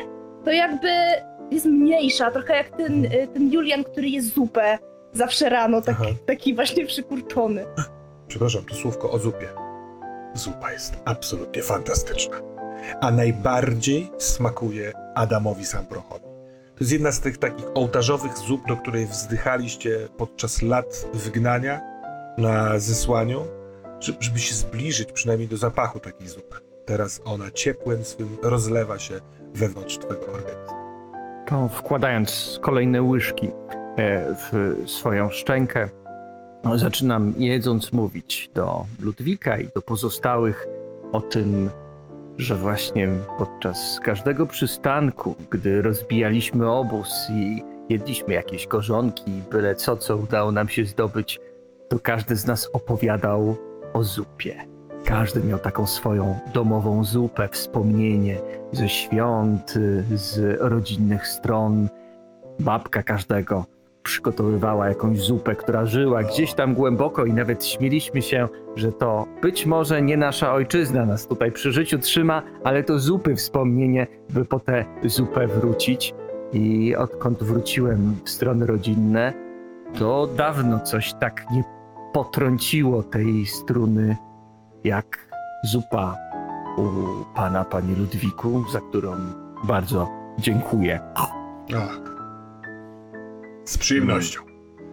[0.45, 0.89] to jakby
[1.53, 4.79] jest mniejsza, trochę jak ten, y, ten Julian, który je zupę
[5.13, 6.11] zawsze rano, tak, Aha.
[6.27, 7.65] taki właśnie przykurczony.
[8.29, 9.49] Przepraszam, to słówko o zupie.
[10.35, 12.41] Zupa jest absolutnie fantastyczna.
[13.01, 16.25] A najbardziej smakuje Adamowi Sambrochowi.
[16.75, 21.81] To jest jedna z tych takich ołtarzowych zup, do której wzdychaliście podczas lat wygnania
[22.39, 23.47] na zesłaniu,
[24.21, 26.57] żeby, się zbliżyć przynajmniej do zapachu takiej zupy.
[26.87, 29.21] Teraz ona ciepłem swym rozlewa się
[29.55, 30.72] wewnątrz twojego organizmu.
[31.53, 35.89] To wkładając kolejne łyżki e, w swoją szczękę,
[36.65, 40.67] no, zaczynam jedząc mówić do Ludwika i do pozostałych
[41.13, 41.71] o tym,
[42.39, 50.17] że właśnie podczas każdego przystanku, gdy rozbijaliśmy obóz i jedliśmy jakieś korzonki, byle co, co
[50.17, 51.41] udało nam się zdobyć,
[51.89, 53.57] to każdy z nas opowiadał
[53.93, 54.72] o zupie.
[55.05, 58.39] Każdy miał taką swoją domową zupę, wspomnienie
[58.73, 59.75] ze świąt,
[60.15, 61.89] z rodzinnych stron.
[62.61, 63.65] Babka każdego
[64.03, 69.67] przygotowywała jakąś zupę, która żyła gdzieś tam głęboko i nawet śmieliśmy się, że to być
[69.67, 74.61] może nie nasza ojczyzna nas tutaj przy życiu trzyma, ale to zupy wspomnienie, by po
[74.61, 76.15] tę zupę wrócić.
[76.53, 79.33] I odkąd wróciłem w strony rodzinne,
[79.99, 81.65] to dawno coś tak nie
[82.13, 84.17] potrąciło tej struny,
[84.85, 85.29] jak
[85.65, 86.19] zupa
[86.77, 86.85] u
[87.35, 89.17] pana, panie Ludwiku, za którą
[89.65, 91.01] bardzo dziękuję.
[93.65, 94.41] Z przyjemnością.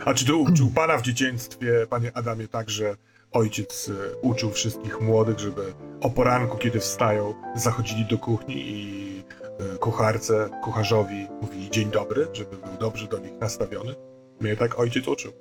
[0.05, 2.95] A czy to uczył pana w dzieciństwie, panie Adamie, tak, że
[3.31, 9.77] ojciec e, uczył wszystkich młodych, żeby o poranku, kiedy wstają, zachodzili do kuchni i e,
[9.77, 13.95] kucharce, kucharzowi mówili dzień dobry, żeby był dobrze do nich nastawiony?
[14.41, 15.31] Mnie tak ojciec uczył.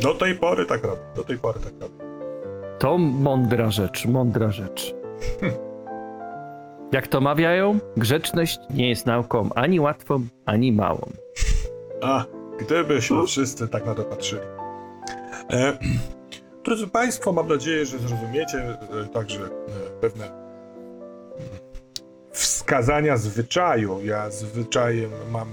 [0.00, 2.07] Do tej pory tak robi, do tej pory tak robi.
[2.78, 4.94] To mądra rzecz, mądra rzecz.
[6.92, 11.10] Jak to mawiają, grzeczność nie jest nauką ani łatwą, ani małą.
[12.02, 12.24] A,
[12.60, 14.42] gdybyśmy wszyscy tak na to patrzyli.
[15.50, 15.78] E,
[16.64, 18.76] drodzy Państwo, mam nadzieję, że zrozumiecie e,
[19.12, 19.48] także e,
[20.00, 20.30] pewne
[22.30, 24.00] wskazania zwyczaju.
[24.04, 25.48] Ja zwyczajem mam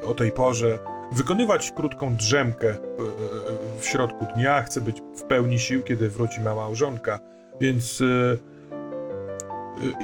[0.00, 0.78] e, o tej porze
[1.12, 2.78] wykonywać krótką drzemkę e, e,
[3.80, 4.62] w środku dnia.
[4.62, 7.20] Chcę być w pełni sił, kiedy wróci mała małżonka.
[7.60, 8.04] Więc e,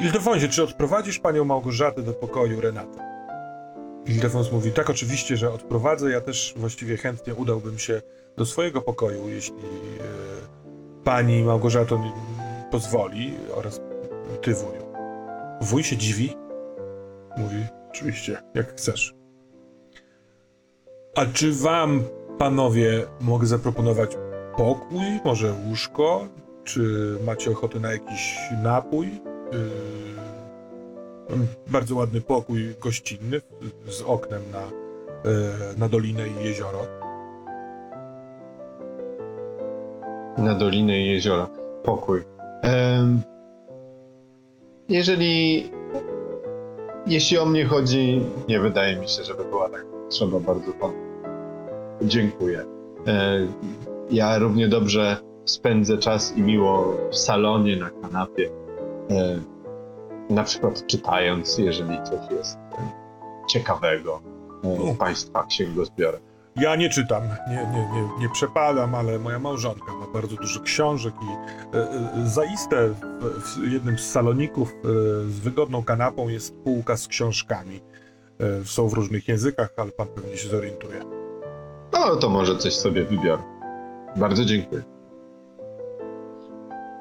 [0.01, 2.99] Ildefonsie, czy odprowadzisz panią Małgorzatę do pokoju Renaty?
[4.07, 8.03] Ildefons mówi, tak oczywiście, że odprowadzę, ja też właściwie chętnie udałbym się
[8.37, 9.57] do swojego pokoju, jeśli
[11.05, 12.01] pani Małgorzato
[12.71, 13.81] pozwoli, oraz
[14.43, 14.83] ty wuju.
[15.61, 16.37] Wuj się dziwi,
[17.37, 19.24] mówi, oczywiście, jak chcesz.
[21.15, 22.03] A czy wam,
[22.39, 24.11] panowie, mogę zaproponować
[24.57, 26.29] pokój, może łóżko,
[26.65, 29.07] czy macie ochotę na jakiś napój?
[29.07, 29.13] Yy,
[31.67, 33.41] bardzo ładny pokój gościnny
[33.89, 34.69] z oknem na, e,
[35.79, 36.79] na dolinę i jezioro.
[40.39, 41.49] na dolinę i jeziora.
[41.85, 42.23] Pokój.
[44.89, 45.71] Jeżeli.
[47.07, 51.04] Jeśli o mnie chodzi, nie wydaje mi się, żeby była tak potrzeba bardzo pan.
[52.03, 52.65] Dziękuję.
[53.07, 53.39] E,
[54.11, 58.51] ja równie dobrze spędzę czas i miło w salonie, na kanapie.
[59.11, 59.41] E,
[60.31, 62.93] na przykład czytając, jeżeli coś jest e,
[63.49, 64.21] ciekawego
[64.63, 66.21] w państwa księgozbiorach.
[66.57, 71.15] Ja nie czytam, nie, nie, nie, nie przepadam, ale moja małżonka ma bardzo dużo książek
[71.23, 71.27] i
[71.77, 74.89] e, e, zaiste w, w jednym z saloników e,
[75.31, 77.81] z wygodną kanapą jest półka z książkami.
[78.65, 81.01] Są w różnych językach, ale pan pewnie się zorientuje.
[81.95, 83.43] No to może coś sobie wybiorę.
[84.17, 84.83] Bardzo dziękuję.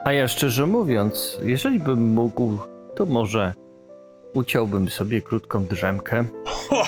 [0.06, 2.58] A ja szczerze mówiąc, jeżeli bym mógł,
[2.96, 3.54] to może
[4.34, 6.26] uciąłbym sobie krótką drzemkę.
[6.46, 6.84] Ho,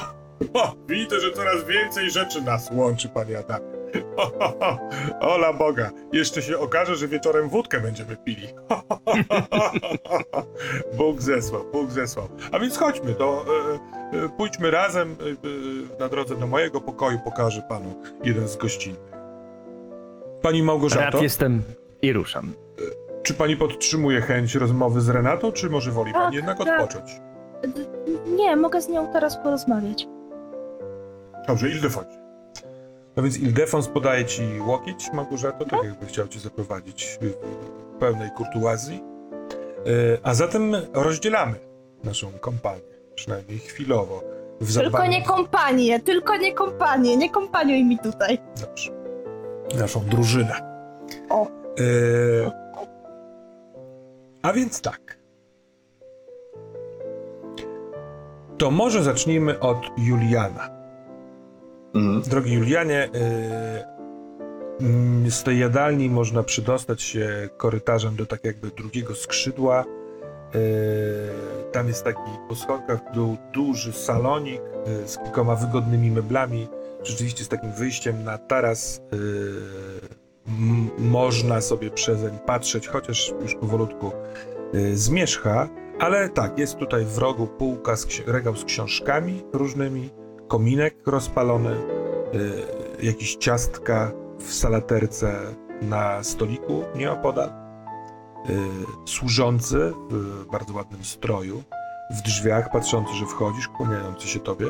[0.53, 3.74] ho, widzę, że coraz więcej rzeczy nas łączy, panie Adamie.
[5.33, 8.47] Ola Boga, jeszcze się okaże, że wieczorem wódkę będziemy pili.
[10.97, 12.27] Bóg zesłał, Bóg zesłał.
[12.51, 13.45] A więc chodźmy, to
[14.13, 15.23] e, e, pójdźmy razem e,
[15.95, 19.15] e, na drodze do mojego pokoju, pokażę panu jeden z gościnnych.
[20.41, 21.63] Pani Małgorzato, Rad jestem
[22.01, 22.53] i ruszam.
[23.23, 26.81] czy pani podtrzymuje chęć rozmowy z Renatą, czy może woli Tak, pani jednak tak.
[26.81, 27.11] odpocząć?
[28.35, 30.07] Nie, mogę z nią teraz porozmawiać.
[31.47, 32.07] Dobrze, Ildefons.
[33.15, 39.03] No więc Ildefons podaje ci łokieć, Małgorzato, tak jakby chciał cię zaprowadzić w pełnej kurtuazji.
[39.85, 41.55] E, A zatem rozdzielamy
[42.03, 42.81] naszą kompanię,
[43.15, 44.23] przynajmniej chwilowo.
[44.61, 48.37] W Tylko nie kompanię, tylko nie kompanię, nie kompaniuj mi tutaj.
[48.61, 48.91] Dobrze.
[49.79, 50.53] Naszą drużynę.
[51.29, 51.47] O.
[51.47, 52.51] E,
[54.41, 55.17] A więc tak.
[58.57, 60.74] To może zacznijmy od Juliana.
[61.95, 62.21] Mhm.
[62.21, 63.09] Drogi Julianie,
[64.81, 69.85] mm, z tej jadalni można przydostać się korytarzem do tak jakby drugiego skrzydła.
[70.53, 70.61] Yy,
[71.71, 74.61] tam jest taki po schodkach dół duży salonik
[75.01, 76.67] yy, z kilkoma wygodnymi meblami.
[77.03, 79.01] Rzeczywiście z takim wyjściem na taras
[80.97, 84.11] można sobie przezeń patrzeć, chociaż już powolutku
[84.93, 85.69] zmierzcha.
[85.99, 90.09] Ale tak, jest tutaj w rogu półka, z regał z książkami różnymi,
[90.47, 91.75] kominek rozpalony,
[93.01, 95.33] y, jakieś ciastka w salaterce
[95.81, 98.53] na stoliku nieopodal, y,
[99.05, 101.63] służący w bardzo ładnym stroju,
[102.11, 104.65] w drzwiach patrzący, że wchodzisz, kłaniający się tobie.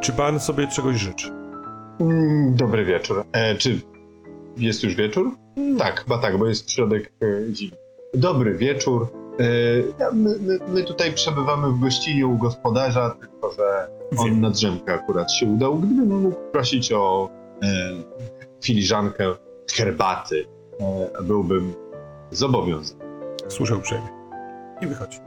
[0.00, 1.30] Czy pan sobie czegoś życzy?
[2.00, 3.24] Mm, Dobry wieczór.
[3.32, 3.80] E, czy
[4.56, 5.30] jest już wieczór?
[5.78, 7.76] Tak, chyba tak, bo jest środek e, zimy.
[8.14, 9.21] Dobry wieczór.
[9.42, 14.94] E, my, my, my tutaj przebywamy w gościnie u gospodarza, tylko że on na drzemkę
[14.94, 15.78] akurat się udał.
[15.78, 17.28] Gdybym mógł prosić o
[17.62, 17.68] e,
[18.64, 19.34] filiżankę
[19.72, 20.44] herbaty,
[20.80, 21.72] e, byłbym
[22.30, 23.04] zobowiązany.
[23.48, 24.08] Słyszę uprzejmie.
[24.80, 25.18] I wychodzi.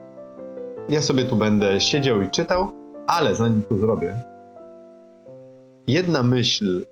[0.89, 2.71] Ja sobie tu będę siedział i czytał,
[3.07, 4.15] ale zanim to zrobię,
[5.87, 6.85] jedna myśl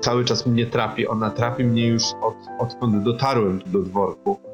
[0.00, 1.06] cały czas mnie trapi.
[1.06, 4.45] Ona trapi mnie już od, odkąd dotarłem tu do dworku.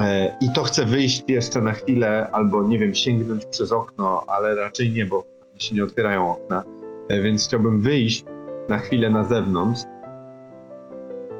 [0.00, 4.54] E, I to chcę wyjść jeszcze na chwilę, albo nie wiem, sięgnąć przez okno, ale
[4.54, 5.24] raczej nie, bo
[5.58, 6.64] się nie otwierają okna.
[7.08, 8.24] E, więc chciałbym wyjść
[8.68, 9.80] na chwilę na zewnątrz.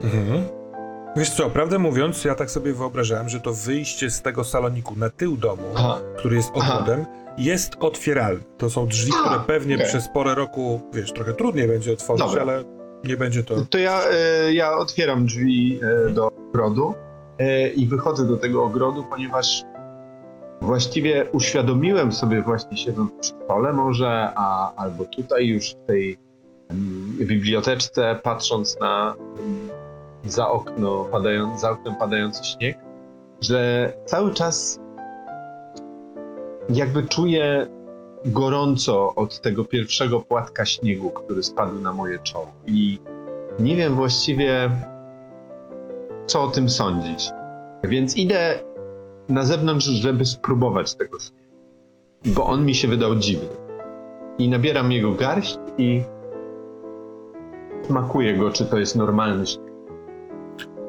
[0.02, 0.44] Mhm.
[1.16, 5.10] Wiesz co, prawdę mówiąc, ja tak sobie wyobrażałem, że to wyjście z tego saloniku na
[5.10, 6.00] tył domu, Aha.
[6.18, 7.06] który jest ogrodem,
[7.38, 8.40] jest otwieralny.
[8.58, 9.86] To są drzwi, A, które pewnie okej.
[9.86, 12.42] przez porę roku, wiesz, trochę trudniej będzie otworzyć, Dobra.
[12.42, 12.64] ale
[13.04, 13.54] nie będzie to...
[13.70, 15.80] To ja, e, ja otwieram drzwi
[16.14, 16.94] do ogrodu
[17.76, 19.64] i wychodzę do tego ogrodu, ponieważ
[20.60, 26.18] właściwie uświadomiłem sobie właśnie siedząc przy stole może, a albo tutaj już w tej
[27.20, 29.14] biblioteczce, patrząc na
[30.24, 32.78] za, okno padają, za oknem padający śnieg,
[33.40, 34.80] że cały czas
[36.68, 37.66] jakby czuję
[38.24, 42.52] gorąco od tego pierwszego płatka śniegu, który spadł na moje czoło.
[42.66, 42.98] I
[43.58, 44.70] nie wiem właściwie,
[46.28, 47.30] co o tym sądzić.
[47.84, 48.60] Więc idę
[49.28, 51.54] na zewnątrz, żeby spróbować tego śniegu.
[52.26, 53.48] Bo on mi się wydał dziwny.
[54.38, 56.02] I nabieram jego garść i
[57.86, 59.68] smakuję go, czy to jest normalny śnieg.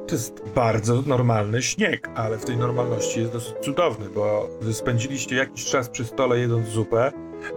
[0.07, 5.65] To jest bardzo normalny śnieg, ale w tej normalności jest dosyć cudowny, bo spędziliście jakiś
[5.65, 7.11] czas przy stole jedząc zupę,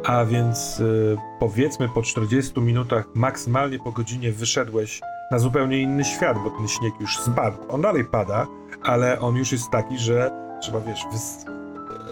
[0.05, 5.01] a więc y, powiedzmy po 40 minutach, maksymalnie po godzinie wyszedłeś
[5.33, 7.57] na zupełnie inny świat, bo ten śnieg już spadł.
[7.69, 8.47] On dalej pada,
[8.83, 11.07] ale on już jest taki, że trzeba, wiesz,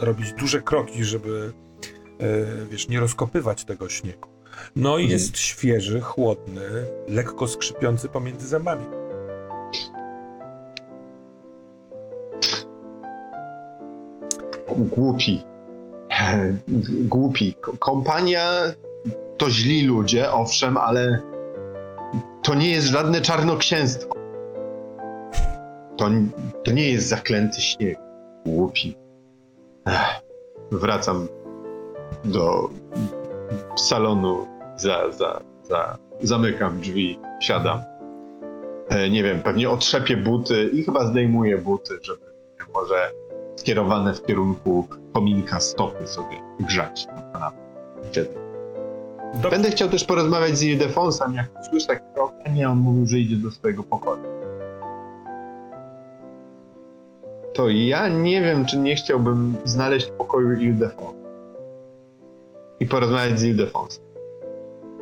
[0.01, 1.53] robić duże kroki, żeby,
[2.23, 4.29] y, wiesz, nie rozkopywać tego śniegu.
[4.77, 5.11] No i Mhm.
[5.11, 6.61] jest świeży, chłodny,
[7.09, 8.85] lekko skrzypiący pomiędzy zębami.
[14.77, 15.43] Głupi.
[17.09, 17.55] Głupi.
[17.79, 18.51] Kompania
[19.37, 21.30] to źli ludzie, owszem, ale
[22.43, 24.15] to nie jest żadne czarnoksięstwo.
[25.97, 26.09] To,
[26.65, 27.99] to nie jest zaklęty śnieg.
[28.47, 28.97] Głupi.
[29.87, 30.21] Ech.
[30.73, 31.29] Wracam
[32.25, 32.71] do
[33.77, 34.47] salonu,
[34.77, 37.81] za, za, za, zamykam drzwi, siadam.
[38.89, 42.21] E, nie wiem, pewnie otrzepię buty i chyba zdejmuję buty, żeby
[42.75, 43.11] może
[43.57, 47.53] skierowane w kierunku kominka stopy sobie grzać na.
[49.35, 49.51] Dobrze.
[49.51, 53.37] Będę chciał też porozmawiać z Ildefonsem, jak słyszę tak trochę, nie, on mówił, że idzie
[53.37, 54.23] do swojego pokoju.
[57.55, 61.21] To ja nie wiem, czy nie chciałbym znaleźć pokoju Ildefonsa.
[62.81, 64.05] I porozmawiać z Ildefonsem.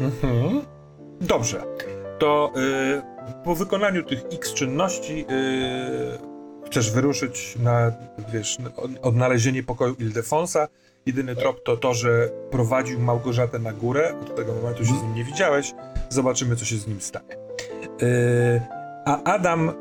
[0.01, 0.61] Mhm.
[1.21, 1.63] Dobrze.
[2.19, 7.93] To y, po wykonaniu tych X czynności y, chcesz wyruszyć na,
[8.33, 10.69] wiesz, od- odnalezienie pokoju Ildefonsa.
[11.09, 14.15] Jedyny trop to to, że prowadził Małgorzatę na górę.
[14.23, 15.75] Od tego momentu się z nim nie widziałeś.
[16.09, 17.37] Zobaczymy, co się z nim stanie.
[18.03, 18.61] Y,
[19.05, 19.73] a Adam, y,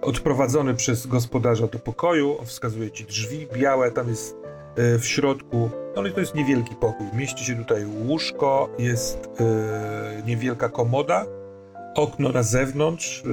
[0.00, 4.36] odprowadzony przez gospodarza do pokoju, wskazuje ci drzwi białe, tam jest
[4.78, 7.06] y, w środku no i to jest niewielki pokój.
[7.14, 9.28] Mieści się tutaj łóżko, jest
[10.26, 11.26] niewielka komoda,
[11.94, 13.24] okno na zewnątrz,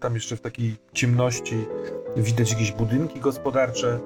[0.00, 1.66] tam jeszcze w takiej ciemności
[2.16, 4.00] widać jakieś budynki gospodarcze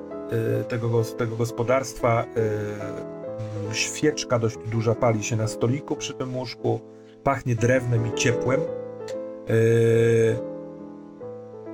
[0.68, 2.24] tego, gos- tego gospodarstwa.
[2.24, 6.80] Mm, świeczka dość duża pali się na stoliku przy tym łóżku,
[7.22, 8.60] pachnie drewnem i ciepłem.
[8.60, 10.50] E,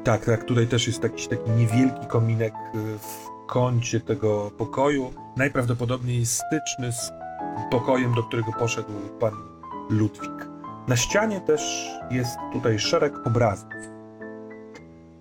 [0.04, 5.12] Tak, tak, tutaj też jest jakiś taki niewielki kominek y, w kącie tego pokoju.
[5.36, 7.12] Najprawdopodobniej styczny z
[7.70, 9.32] pokojem, do którego poszedł pan
[9.90, 10.48] Ludwik.
[10.88, 13.68] Na ścianie też jest tutaj szereg obrazów.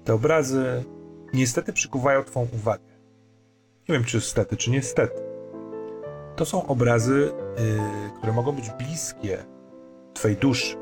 [0.04, 0.84] Te obrazy
[1.34, 2.95] niestety przykuwają Twą uwagę.
[3.90, 5.22] Nie wiem, czy stety, czy niestety.
[6.36, 9.38] To są obrazy, yy, które mogą być bliskie
[10.14, 10.78] Twej duszy.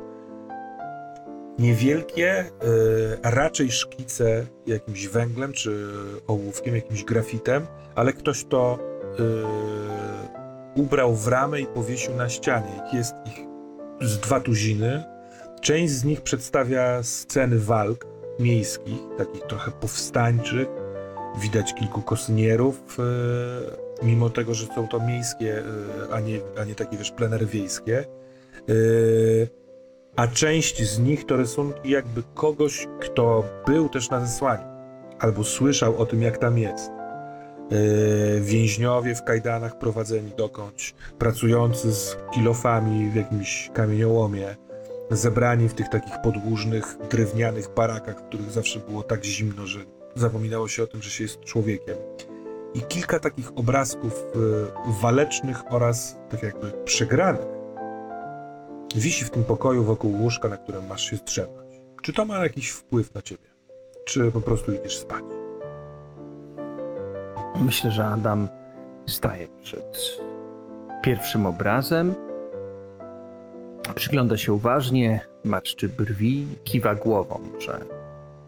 [1.59, 5.87] Niewielkie, yy, raczej szkice jakimś węglem, czy
[6.27, 8.79] ołówkiem, jakimś grafitem, ale ktoś to
[9.19, 12.81] yy, ubrał w ramę i powiesił na ścianie.
[12.93, 13.39] Jest ich
[14.01, 15.03] z dwa tuziny.
[15.61, 18.05] Część z nich przedstawia sceny walk
[18.39, 20.82] miejskich, takich trochę powstańczych.
[21.37, 26.75] Widać kilku kosynierów, e, mimo tego, że są to miejskie, e, a nie, a nie
[26.75, 27.99] takie, wiesz, plenery wiejskie.
[27.99, 28.03] E,
[30.15, 34.63] A część z nich to rysunki jakby kogoś, kto był też na zesłaniu,
[35.19, 36.91] albo słyszał o tym, jak tam jest.
[38.41, 44.55] Więźniowie w kajdanach prowadzeni dokądś, pracujący z kilofami w jakimś kamieniołomie,
[45.11, 49.79] zebrani w tych takich podłużnych, drewnianych barakach, w których zawsze było tak zimno, że
[50.15, 51.97] zapominało się o tym, że się jest człowiekiem.
[52.73, 57.53] I kilka takich obrazków e, walecznych oraz tak jakby przegranych
[58.95, 61.67] wisi w tym pokoju wokół łóżka, na którym masz się strzemać.
[62.01, 63.49] Czy to ma jakiś wpływ na ciebie?
[64.05, 65.23] Czy po prostu idziesz spać?
[67.61, 68.47] Myślę, że Adam
[69.07, 70.19] staje przed
[71.03, 72.15] pierwszym obrazem,
[73.95, 77.79] przygląda się uważnie, marszczy brwi, kiwa głową, że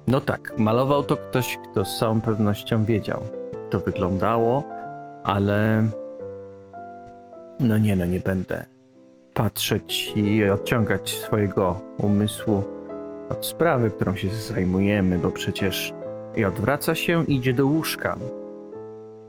[0.08, 3.22] no tak, malował to ktoś, kto z całą pewnością wiedział,
[3.70, 4.64] to wyglądało,
[5.24, 5.88] ale
[7.60, 8.66] no nie, no nie będę
[9.34, 12.64] patrzeć i odciągać swojego umysłu
[13.30, 15.94] od sprawy, którą się zajmujemy, bo przecież
[16.36, 18.18] i odwraca się idzie do łóżka.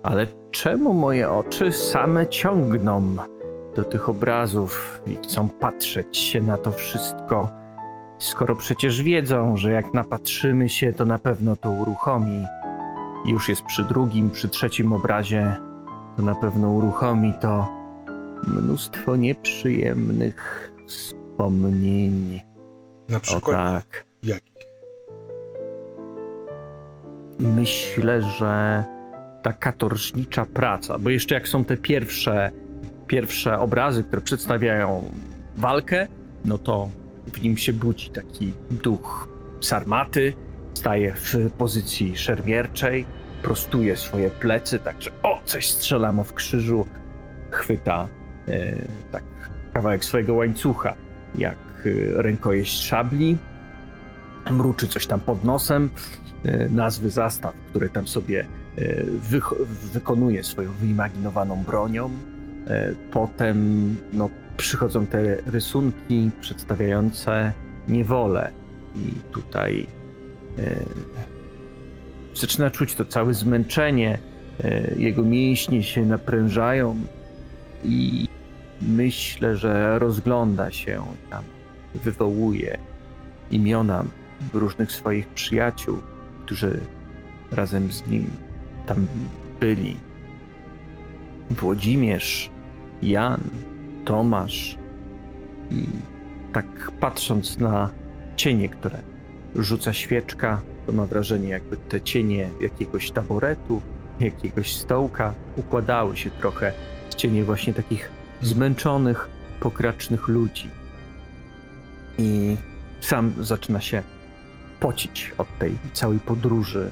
[0.03, 3.17] Ale czemu moje oczy same ciągną
[3.77, 7.49] do tych obrazów i chcą patrzeć się na to wszystko,
[8.19, 12.45] skoro przecież wiedzą, że jak napatrzymy się, to na pewno to uruchomi.
[13.27, 15.57] Już jest przy drugim, przy trzecim obrazie,
[16.17, 17.69] to na pewno uruchomi to
[18.47, 22.41] mnóstwo nieprzyjemnych wspomnień.
[23.09, 24.05] Na O przykład tak.
[24.23, 24.57] jakich?
[27.39, 28.85] Myślę, że
[29.43, 32.51] ta katorżnicza praca, bo jeszcze jak są te pierwsze,
[33.07, 35.05] pierwsze obrazy, które przedstawiają
[35.57, 36.07] walkę,
[36.45, 36.89] no to
[37.33, 39.29] w nim się budzi taki duch
[39.61, 40.33] sarmaty,
[40.75, 43.07] staje w pozycji szermierczej,
[43.43, 46.87] prostuje swoje plecy, także o, coś strzela mu w krzyżu,
[47.51, 48.09] chwyta
[48.49, 48.77] e,
[49.13, 49.23] tak
[49.73, 50.95] kawałek swojego łańcucha,
[51.39, 51.57] jak
[51.87, 53.37] e, rękojeść szabli,
[54.51, 55.91] mruczy coś tam pod nosem,
[56.45, 58.47] e, nazwy zastaw, które tam sobie
[59.93, 62.11] wykonuje swoją wyimaginowaną bronią.
[63.11, 67.53] Potem no, przychodzą te rysunki przedstawiające
[67.89, 68.53] niewolę
[68.97, 69.87] i tutaj
[70.59, 70.77] e,
[72.35, 74.19] zaczyna czuć to całe zmęczenie,
[74.65, 76.97] e, jego mięśnie się naprężają
[77.85, 78.29] i
[78.83, 81.45] myślę, że rozgląda się tam,
[81.95, 82.79] wywołuje
[83.51, 84.05] imiona
[84.55, 85.99] różnych swoich przyjaciół,
[86.45, 86.81] którzy
[87.51, 88.31] razem z nim
[88.87, 89.07] tam
[89.61, 89.97] byli.
[91.51, 92.51] Włodzimierz,
[93.03, 93.41] Jan,
[94.07, 94.79] Tomasz.
[95.71, 95.87] I
[96.53, 97.91] tak patrząc na
[98.37, 98.99] cienie, które
[99.55, 103.83] rzuca świeczka, to ma wrażenie, jakby te cienie jakiegoś taboretu,
[104.21, 106.73] jakiegoś stołka układały się trochę
[107.11, 108.11] w cienie właśnie takich
[108.43, 109.29] zmęczonych,
[109.61, 110.71] pokracznych ludzi.
[112.19, 112.57] I
[113.01, 114.03] sam zaczyna się
[114.81, 116.91] pocić od tej całej podróży,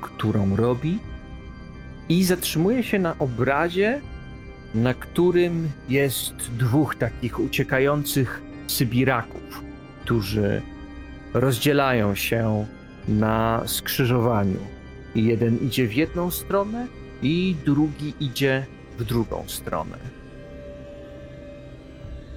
[0.00, 0.98] którą robi,
[2.08, 4.00] i zatrzymuje się na obrazie,
[4.74, 9.62] na którym jest dwóch takich uciekających Sybiraków,
[10.04, 10.62] którzy
[11.34, 12.66] rozdzielają się
[13.08, 14.60] na skrzyżowaniu.
[15.14, 16.86] I jeden idzie w jedną stronę,
[17.22, 18.66] i drugi idzie
[18.98, 19.98] w drugą stronę.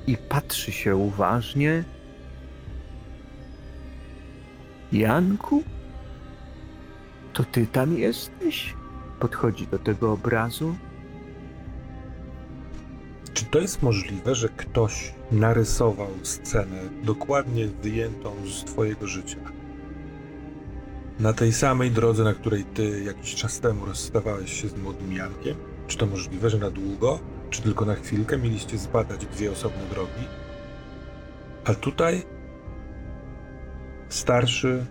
[0.08, 1.84] I patrzy się uważnie.
[4.92, 5.64] Janku?
[7.34, 8.76] To ty tam jesteś?
[9.20, 10.76] Podchodzi do tego obrazu.
[13.34, 19.38] Czy to jest możliwe, że ktoś narysował scenę dokładnie wyjętą z Twojego życia?
[21.20, 25.56] Na tej samej drodze, na której Ty jakiś czas temu rozstawałeś się z młodym Jankiem?
[25.88, 27.20] Czy to możliwe, że na długo,
[27.50, 30.28] czy tylko na chwilkę mieliście zbadać dwie osobne drogi?
[31.66, 32.24] A tutaj
[34.10, 34.86] starszy,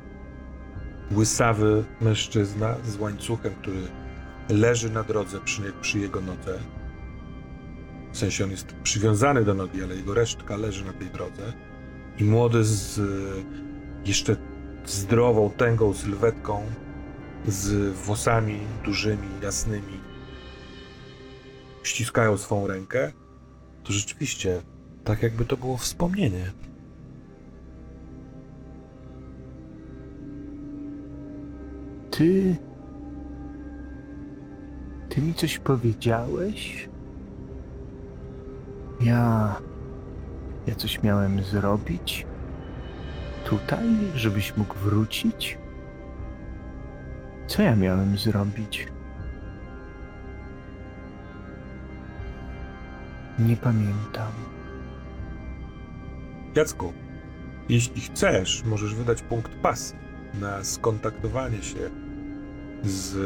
[1.16, 3.82] łysawy mężczyzna z łańcuchem, który
[4.48, 6.58] leży na drodze przy, przy jego nodze.
[8.12, 11.52] W sensie on jest przywiązany do nogi, ale jego resztka leży na tej drodze.
[12.18, 13.44] I młody z y,
[14.04, 14.36] jeszcze
[14.86, 16.62] zdrową, tęgą sylwetką,
[17.46, 20.00] z włosami dużymi, jasnymi,
[21.82, 23.12] ściskają swą rękę.
[23.84, 24.62] To rzeczywiście
[25.04, 26.52] tak, jakby to było wspomnienie.
[32.10, 32.56] Ty.
[35.08, 36.88] Ty mi coś powiedziałeś?
[39.02, 39.56] Ja.
[40.66, 42.26] Ja coś miałem zrobić?
[43.44, 45.58] Tutaj, żebyś mógł wrócić?
[47.46, 48.88] Co ja miałem zrobić?
[53.38, 54.32] Nie pamiętam.
[56.56, 56.92] Jacku,
[57.68, 59.96] jeśli chcesz, możesz wydać punkt pasji
[60.40, 61.90] na skontaktowanie się
[62.82, 63.16] z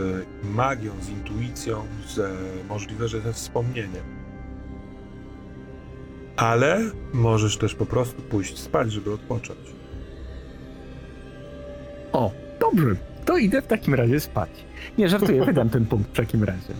[0.45, 4.16] magią, z intuicją, z możliwe, że ze wspomnieniem.
[6.37, 6.81] Ale
[7.13, 9.59] możesz też po prostu pójść spać, żeby odpocząć.
[12.13, 12.97] O, dobrze.
[13.25, 14.51] To idę w takim razie spać.
[14.99, 16.75] Nie żartuję, wydam ten punkt w takim razie.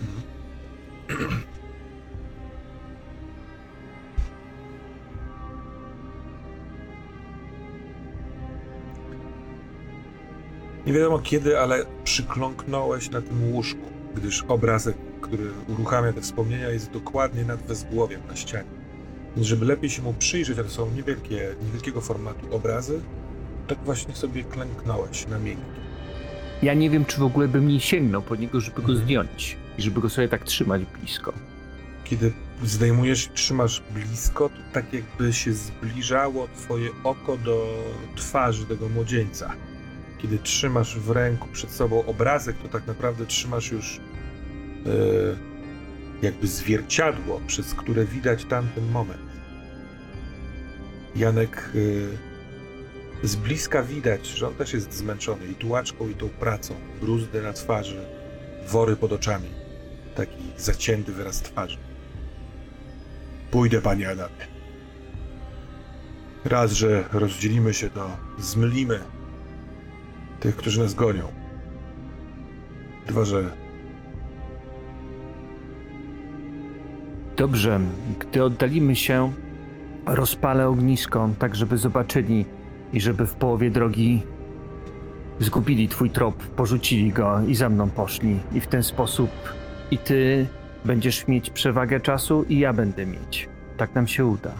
[10.85, 16.91] Nie wiadomo kiedy, ale przykląknąłeś na tym łóżku, gdyż obrazek, który uruchamia te wspomnienia, jest
[16.91, 18.76] dokładnie nad wezgłowiem na ścianie.
[19.37, 23.01] Więc żeby lepiej się mu przyjrzeć, a to są niewielkie, niewielkiego formatu obrazy,
[23.67, 25.81] tak właśnie sobie klęknąłeś na miękkie.
[26.63, 29.57] Ja nie wiem, czy w ogóle bym nie sięgnął po niego, żeby go zdjąć.
[29.77, 31.33] I żeby go sobie tak trzymać blisko.
[32.03, 32.33] Kiedy
[32.63, 37.83] zdejmujesz i trzymasz blisko, to tak jakby się zbliżało twoje oko do
[38.15, 39.53] twarzy tego młodzieńca.
[40.17, 43.97] Kiedy trzymasz w ręku przed sobą obrazek, to tak naprawdę trzymasz już
[44.85, 44.89] e,
[46.21, 49.26] jakby zwierciadło, przez które widać tamten moment.
[51.17, 51.71] Janek
[53.23, 56.73] e, z bliska widać, że on też jest zmęczony i tułaczką, i tą pracą.
[57.01, 58.05] Bruzdy na twarzy,
[58.67, 59.49] wory pod oczami.
[60.15, 61.77] Taki zacięty wyraz twarzy.
[63.51, 64.47] Pójdę, panie Adamie.
[66.45, 68.99] Raz, że rozdzielimy się, to zmylimy
[70.39, 71.31] tych, którzy nas gonią.
[73.07, 73.51] Dwa, że
[77.37, 77.79] Dobrze,
[78.19, 79.33] gdy oddalimy się,
[80.07, 82.45] rozpalę ognisko, tak żeby zobaczyli
[82.93, 84.21] i żeby w połowie drogi
[85.39, 88.39] zgubili twój trop, porzucili go i za mną poszli.
[88.53, 89.29] I w ten sposób
[89.91, 90.47] i ty
[90.85, 93.49] będziesz mieć przewagę czasu i ja będę mieć.
[93.77, 94.51] Tak nam się uda.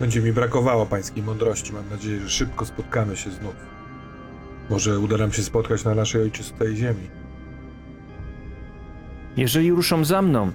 [0.00, 1.72] będzie mi brakowało pańskiej mądrości.
[1.72, 3.54] Mam nadzieję, że szybko spotkamy się znów.
[4.70, 7.10] Może uda nam się spotkać na naszej ojczystej ziemi.
[9.36, 10.52] Jeżeli ruszą za mną,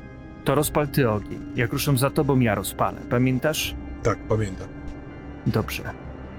[0.48, 1.40] to rozpal ty ogień.
[1.56, 3.02] Jak ruszą za tobą, ja rozpalę.
[3.10, 3.76] Pamiętasz?
[4.04, 4.68] Tak, pamiętam.
[5.48, 5.84] Dobrze.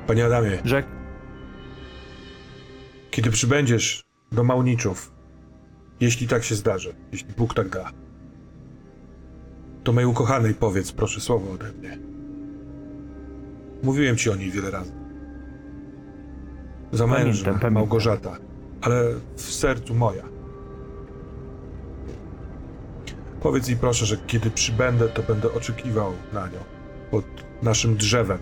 [0.06, 0.86] Panie Adamie, Rzek,
[3.10, 5.12] kiedy przybędziesz do Małniczów,
[6.00, 7.90] jeśli tak się zdarzy, jeśli Bóg tak da,
[9.84, 11.98] to mojej ukochanej powiedz proszę słowo ode mnie.
[13.82, 14.92] Mówiłem ci o niej wiele razy.
[16.98, 17.72] Pamiętam, pamiętam.
[17.72, 18.36] Małgorzata,
[18.80, 19.04] ale
[19.36, 20.37] w sercu moja.
[23.40, 26.58] Powiedz jej proszę, że kiedy przybędę, to będę oczekiwał na nią
[27.10, 27.24] pod
[27.62, 28.38] naszym drzewem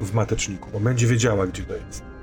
[0.00, 2.16] w mateczniku, bo będzie wiedziała, gdzie to jest.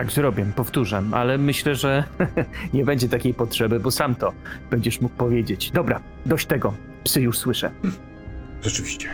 [0.00, 2.04] tak zrobię, powtórzę, ale myślę, że
[2.74, 4.32] nie będzie takiej potrzeby, bo sam to
[4.70, 5.70] będziesz mógł powiedzieć.
[5.70, 6.74] Dobra, dość tego.
[7.04, 7.70] Psy już słyszę.
[8.62, 9.08] Rzeczywiście.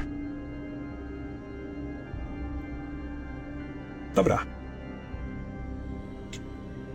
[4.15, 4.39] Dobra.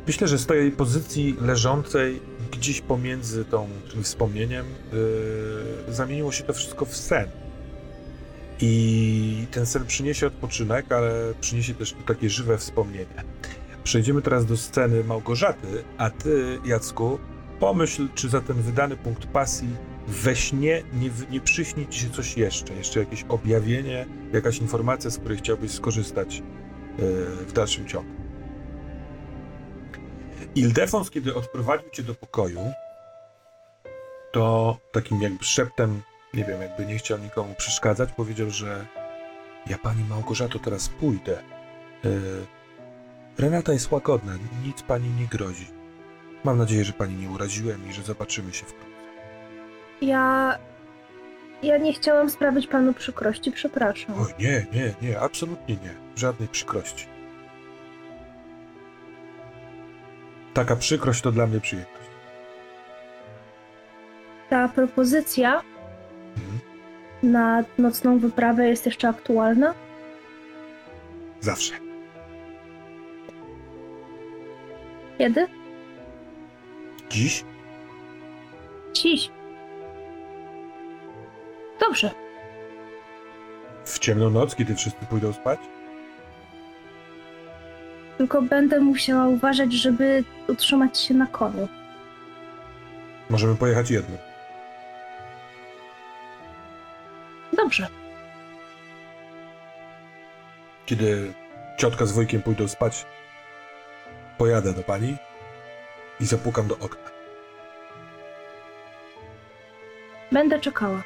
[0.08, 2.22] Myślę, że z tej pozycji leżącej
[2.52, 4.66] gdzieś pomiędzy tą, tym wspomnieniem
[5.88, 7.28] yy, zamieniło się to wszystko w sen.
[8.62, 13.24] I ten sen przyniesie odpoczynek, ale przyniesie też takie żywe wspomnienie.
[13.84, 17.20] Przejdziemy teraz do sceny Małgorzaty, a ty, Jacku,
[17.60, 19.70] pomyśl, czy za ten wydany punkt pasji
[20.08, 25.18] we śnie nie, nie przyśni ci się coś jeszcze, jeszcze jakieś objawienie, jakaś informacja, z
[25.18, 27.06] której chciałbyś skorzystać yy,
[27.48, 28.21] w dalszym ciągu.
[30.56, 32.60] Ildefons, kiedy odprowadził cię do pokoju,
[34.32, 36.02] to takim jakby szeptem,
[36.34, 38.86] nie wiem, jakby nie chciał nikomu przeszkadzać, powiedział, że
[39.68, 41.44] ja pani Małgorzato teraz pójdę.
[42.04, 42.46] Yy,
[43.38, 44.34] Renata jest łagodna,
[44.66, 45.68] nic pani nie grozi.
[46.44, 48.92] Mam nadzieję, że pani nie uraziłem i że zobaczymy się wkrótce.
[50.02, 50.58] Ja.
[51.64, 54.16] Ja nie chciałam sprawić panu przykrości, przepraszam.
[54.22, 55.96] Oj, nie, nie, nie, absolutnie nie.
[56.16, 57.06] Żadnej przykrości.
[60.54, 62.02] Taka przykrość to dla mnie przyjemność.
[64.50, 65.62] Ta propozycja
[66.38, 66.60] Mhm.
[67.24, 69.74] na nocną wyprawę jest jeszcze aktualna?
[71.40, 71.74] Zawsze.
[75.18, 75.48] Kiedy?
[77.10, 77.44] Dziś?
[78.94, 79.30] Dziś.
[81.80, 82.12] Dobrze.
[83.86, 85.60] W ciemną noc, kiedy wszyscy pójdą spać?
[88.32, 91.68] Tylko będę musiała uważać, żeby utrzymać się na koniu.
[93.30, 94.18] Możemy pojechać jednym.
[97.54, 97.88] Dobrze.
[100.86, 101.34] Kiedy
[101.78, 103.06] ciotka z wujkiem pójdą spać,
[104.38, 105.18] pojadę do pani
[106.20, 107.10] i zapukam do okna.
[110.32, 111.04] Będę czekała.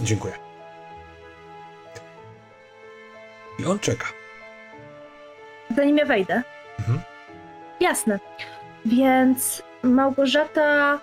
[0.00, 0.45] Dziękuję.
[3.66, 4.06] I on czeka.
[5.76, 6.42] Zanim ja wejdę.
[6.78, 7.00] Mhm.
[7.80, 8.18] Jasne.
[8.84, 11.00] Więc Małgorzata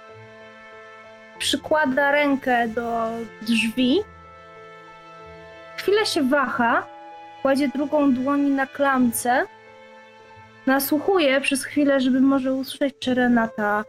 [1.37, 3.09] przykłada rękę do
[3.41, 3.99] drzwi.
[5.77, 6.87] Chwilę się waha,
[7.41, 9.45] kładzie drugą dłoń na klamce.
[10.65, 13.83] Nasłuchuje przez chwilę, żeby może usłyszeć, czy Renata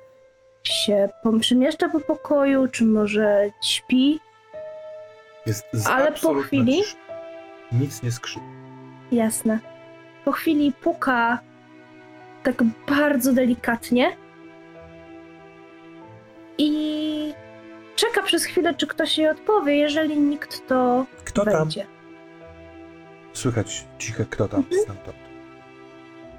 [0.65, 1.09] się
[1.41, 4.21] przemieszcza po pokoju, czy może śpi.
[5.47, 6.83] Jest Ale po chwili-.
[7.73, 8.54] Nic nie skrzypi.
[9.15, 9.59] Jasne.
[10.25, 11.39] Po chwili puka
[12.43, 14.17] tak bardzo delikatnie
[16.59, 17.35] i
[17.97, 19.77] czeka przez chwilę, czy ktoś jej odpowie.
[19.77, 21.55] Jeżeli nikt, to Kto tam?
[21.55, 21.87] wejdzie.
[23.33, 24.83] Słychać ciche kto tam Mhm.
[24.83, 25.17] stamtąd.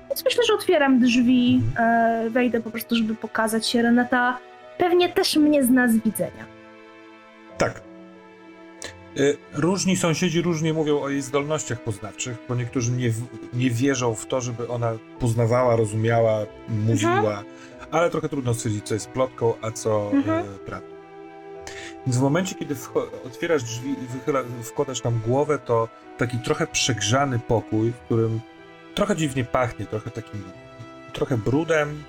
[0.09, 2.26] Więc myślę, że otwieram drzwi, Mhm.
[2.28, 3.82] e, wejdę po prostu, żeby pokazać się.
[3.82, 4.38] Renata
[4.78, 6.45] pewnie też mnie zna z widzenia.
[7.57, 7.82] Tak.
[9.18, 13.11] Y, Różni sąsiedzi różnie mówią o jej zdolnościach poznawczych, bo niektórzy nie,
[13.53, 17.43] nie wierzą w to, żeby ona poznawała, rozumiała, mówiła,
[17.91, 20.45] ale trochę trudno stwierdzić, co jest plotką, a co Mhm.
[20.45, 20.95] y, prawdą.
[22.05, 22.76] Więc w momencie, kiedy
[23.26, 25.88] otwierasz drzwi i wychyla, wkładasz tam głowę, to
[26.18, 28.39] taki trochę przegrzany pokój, w którym
[28.95, 30.43] trochę dziwnie pachnie, trochę takim,
[31.13, 32.03] trochę brudem,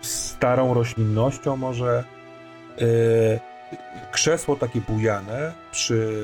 [0.00, 2.04] starą roślinnością może.
[2.82, 3.40] Y,
[4.12, 6.22] krzesło takie bujane przy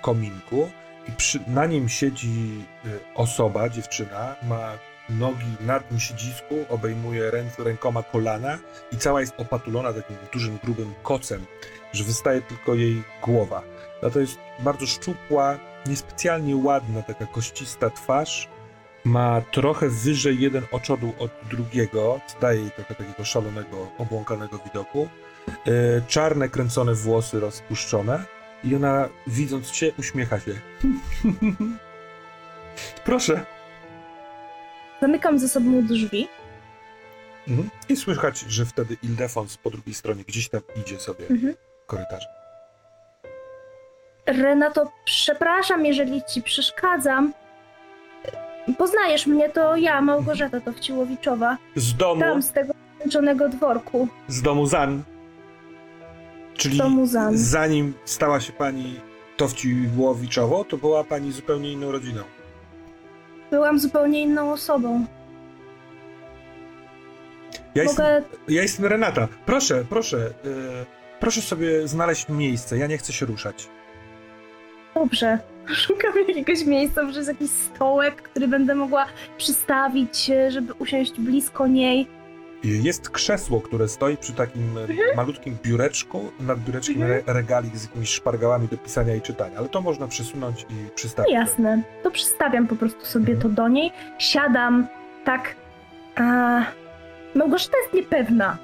[0.00, 0.70] kominku
[1.08, 4.78] i przy, na nim siedzi y, osoba, dziewczyna, ma
[5.10, 8.58] nogi na tym siedzisku, obejmuje ręc, rękoma kolana
[8.92, 11.46] i cała jest opatulona takim dużym, grubym kocem,
[11.92, 13.62] że wystaje tylko jej głowa.
[14.02, 18.48] No to jest bardzo szczupła, niespecjalnie ładna, taka koścista twarz.
[19.04, 25.08] Ma trochę wyżej jeden oczodół od drugiego, daje jej trochę takiego szalonego, obłąkanego widoku
[26.08, 28.24] czarne, kręcone włosy rozpuszczone
[28.64, 30.52] i ona, widząc cię, uśmiecha się.
[33.04, 33.40] Proszę.
[35.00, 36.28] Zamykam ze sobą drzwi.
[37.48, 37.70] Mhm.
[37.88, 41.54] I słychać, że wtedy Ildefons po drugiej stronie gdzieś tam idzie sobie Mhm.
[41.86, 42.30] korytarzem.
[44.26, 47.32] Renato, przepraszam, jeżeli ci przeszkadzam.
[48.78, 51.56] Poznajesz mnie, to ja, Małgorzata Towciłowiczowa.
[51.76, 54.08] Z domu, Tam, z tego skończonego dworku.
[54.28, 55.02] z domu Zan.
[56.60, 56.80] Czyli
[57.32, 59.00] zanim stała się pani
[59.36, 62.22] Towciłowiczową, to była pani zupełnie inną rodziną.
[63.50, 65.06] Byłam zupełnie inną osobą.
[67.74, 68.36] Ja jestem, Mogę...
[68.48, 69.28] ja jestem Renata.
[69.46, 70.30] Proszę, proszę, e,
[71.20, 72.78] proszę sobie znaleźć miejsce.
[72.78, 73.68] Ja nie chcę się ruszać.
[74.94, 75.38] Dobrze.
[75.86, 79.06] Szukam jakiegoś miejsca, może jest jakiś stołek, który będę mogła
[79.38, 82.19] przystawić, e, żeby usiąść blisko niej.
[82.64, 84.78] Jest krzesło, które stoi przy takim
[85.12, 86.30] e, malutkim biureczku.
[86.40, 87.12] Nad biureczkiem Mhm.
[87.26, 90.90] re- regalik z jakimiś szpargałami do pisania i czytania, ale to można przesunąć i No
[90.94, 91.32] przystawić.
[91.32, 91.82] jasne.
[92.02, 93.40] To przystawiam po prostu sobie Mhm.
[93.42, 93.92] to do niej.
[94.18, 94.86] Siadam
[95.24, 95.54] tak.
[96.16, 96.22] A...
[97.34, 98.58] Małgorzata jest niepewna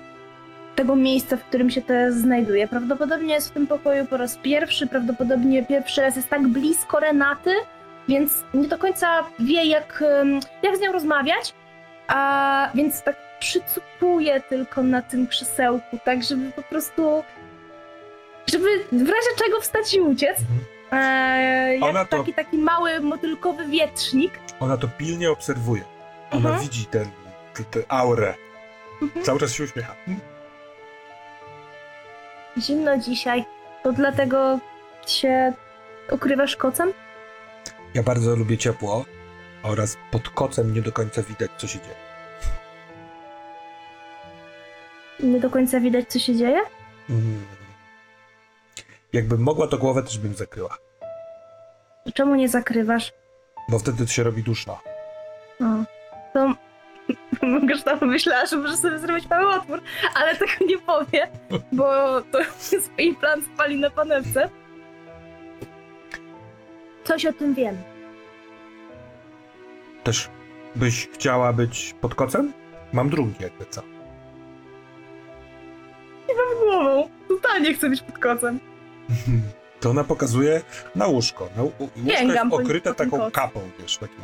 [0.77, 2.69] tego miejsca, w którym się teraz znajduje.
[2.69, 7.51] Prawdopodobnie jest w tym pokoju po raz pierwszy, prawdopodobnie pierwszy raz jest tak blisko Renaty,
[8.09, 10.05] więc nie do końca wie, jak,
[10.63, 11.55] jak z nią rozmawiać.
[12.09, 17.25] A więc tak przycupuje tylko na tym krzesełku, tak żeby po prostu.
[18.51, 20.39] żeby w razie czego wstać i uciec.
[20.41, 20.59] Mhm.
[20.93, 24.39] Eee, jak Ona to- taki, taki mały motylkowy wietrznik.
[24.61, 25.83] Ona to pilnie obserwuje.
[26.31, 26.61] Ona Mhm.
[26.61, 27.11] widzi ten,
[27.55, 28.35] tę tę aurę.
[29.03, 29.25] Mhm.
[29.25, 29.95] Cały czas się uśmiecha.
[32.59, 33.45] Zimno dzisiaj.
[33.83, 34.59] To dlatego
[35.07, 35.53] się
[36.11, 36.93] ukrywasz kocem?
[37.95, 39.05] Ja bardzo lubię ciepło
[39.63, 42.06] oraz pod kocem nie do końca widać, co się dzieje.
[45.21, 46.61] Nie do końca widać, co się dzieje?
[47.11, 47.45] Mm.
[49.13, 50.79] Jakbym mogła, to głowę też bym zakryła,
[52.15, 53.13] Czemu nie zakrywasz?
[53.69, 54.81] bo wtedy się robi duszno.
[55.61, 55.65] O,
[56.35, 56.55] to
[57.69, 59.81] Gustavo myślała, że może sobie zrobić mały otwór,
[60.15, 61.29] ale tego nie powie,
[61.73, 62.39] bo to
[62.73, 64.49] jest implant spali na panewce.
[67.05, 67.77] Coś o tym wiem.
[70.05, 70.29] Też
[70.77, 72.53] byś chciała być pod kocem?
[72.93, 73.83] Mam drugi, jakby co.
[76.65, 77.09] Głową.
[77.29, 78.59] Totalnie chcę być pod kocem.
[79.81, 80.63] To ona pokazuje
[80.95, 81.49] na łóżko.
[81.57, 83.35] Na, łóżko Sięgam jest okryte po taką koc.
[83.35, 84.17] kapą, wiesz, takim.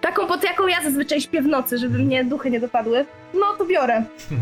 [0.00, 3.06] Taką, pod jaką ja zazwyczaj śpię w nocy, żeby mnie duchy nie dopadły.
[3.34, 4.04] No to biorę.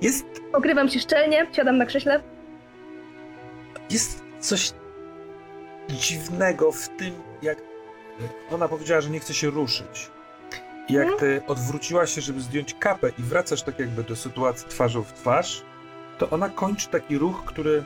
[0.00, 2.20] Jest, Okrywam się szczelnie, siadam na krześle.
[3.90, 4.72] jest coś
[5.88, 7.58] dziwnego w tym, jak
[8.50, 10.10] ona powiedziała, że nie chce się ruszyć.
[10.88, 11.20] I jak Mhm.
[11.20, 15.62] ty odwróciłaś się, żeby zdjąć kapę i wracasz tak jakby do sytuacji twarzą w twarz,
[16.18, 17.84] to ona kończy taki ruch, który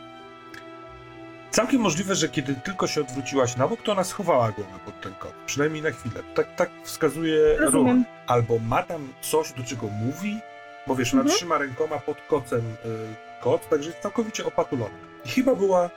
[1.50, 5.14] całkiem możliwe, że kiedy tylko się odwróciłaś na bok, to ona schowała głowę pod ten
[5.14, 5.32] kot.
[5.46, 6.22] Przynajmniej na chwilę.
[6.34, 7.60] Tak, tak wskazuje ruch.
[7.60, 8.04] Rozumiem.
[8.26, 10.38] albo ma tam coś, do czego mówi,
[10.86, 11.36] bo wiesz, ona Mhm.
[11.36, 14.94] trzyma rękoma pod kocem y, kot, także jest całkowicie opatulona.
[15.24, 15.90] I chyba była,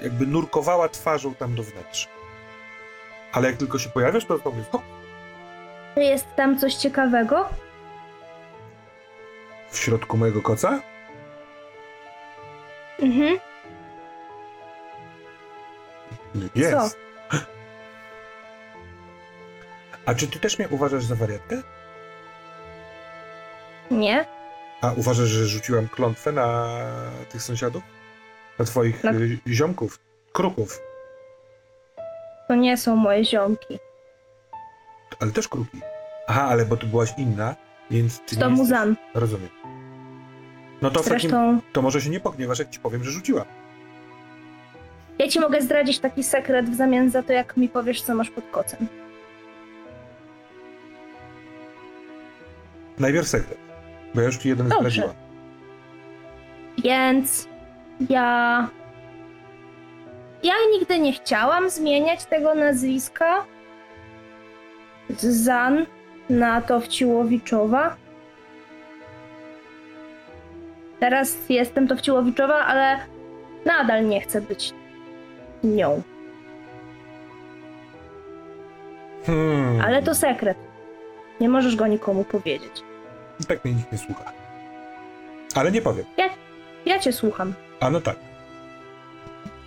[0.00, 2.08] jakby nurkowała twarzą tam do wnętrza.
[3.32, 4.70] Ale jak tylko się pojawiasz, to znowu jest
[5.94, 7.48] hop, Jest tam coś ciekawego?
[9.70, 10.80] w środku mojego koca.
[12.98, 13.38] Mhm.
[16.54, 16.98] Jest.
[20.06, 21.62] A czy ty też mnie uważasz za wariatkę?
[23.90, 24.24] Nie.
[24.80, 26.68] A uważasz, że rzuciłam klątwę na
[27.30, 27.82] tych sąsiadów?
[28.58, 29.98] Na twoich y, ziomków,
[30.32, 30.80] kruków,
[32.48, 33.78] To nie są moje ziomki.
[35.22, 35.80] Ale też kruki.
[36.26, 37.54] Aha, ale bo ty byłaś inna,
[37.90, 38.58] więc ty To nie jesteś...
[38.58, 38.96] muzan.
[39.14, 39.48] Rozumiem.
[40.82, 41.20] No to w takim...
[41.20, 43.44] Zresztą To może się nie pogniewasz, jak ci powiem, że rzuciła.
[45.18, 48.30] ja ci mogę zdradzić taki sekret w zamian za to, jak mi powiesz, co masz
[48.30, 48.86] pod kocem.
[52.98, 53.58] Najpierw sekret.
[54.14, 54.90] Bo ja już ci jeden Dobrze.
[54.90, 55.16] zdradziłam.
[56.84, 57.48] Więc
[58.10, 58.68] ja.
[60.42, 63.44] Ja nigdy nie chciałam zmieniać tego nazwiska
[65.20, 65.86] Zan
[66.30, 67.96] na Towciłowiczowa.
[71.00, 72.98] Teraz jestem Towciłowiczowa, ale
[73.66, 74.72] nadal nie chcę być
[75.64, 76.02] nią.
[79.26, 79.80] Hmm.
[79.80, 80.58] Ale to sekret.
[81.40, 82.82] Nie możesz go nikomu powiedzieć.
[83.40, 84.32] I tak mnie nikt nie słucha.
[85.54, 86.04] Ale nie powiem.
[86.86, 87.54] Ja cię słucham.
[87.80, 88.16] A no tak.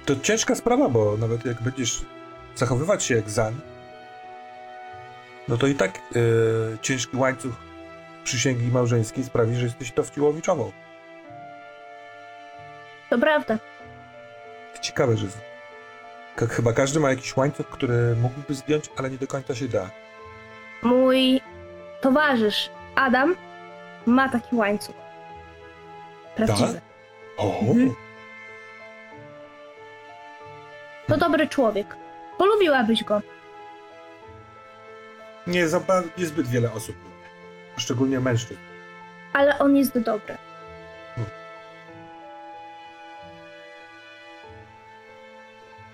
[0.06, 2.02] To ciężka sprawa, bo nawet jak będziesz
[2.56, 3.54] zachowywać się jak Zan,
[5.48, 7.54] no to i tak yy, ciężki łańcuch
[8.24, 10.72] przysięgi małżeńskiej sprawi, że jesteś Towciłowiczową.
[13.10, 13.58] To prawda.
[14.82, 15.28] Ciekawe, że
[16.50, 19.90] chyba każdy ma jakiś łańcuch, który mógłby zdjąć, ale nie do końca się da.
[20.84, 21.42] Mój
[22.02, 23.36] towarzysz Adam
[24.06, 24.96] ma taki łańcuch.
[26.36, 26.82] Prawdziwy.
[27.38, 27.96] O, Mhm.
[31.08, 31.96] To dobry człowiek.
[32.38, 33.22] Polubiłabyś go.
[35.48, 36.96] Nie za ba- niezbyt wiele osób.
[37.78, 38.60] Szczególnie mężczyzn.
[39.34, 40.38] Ale on jest dobry.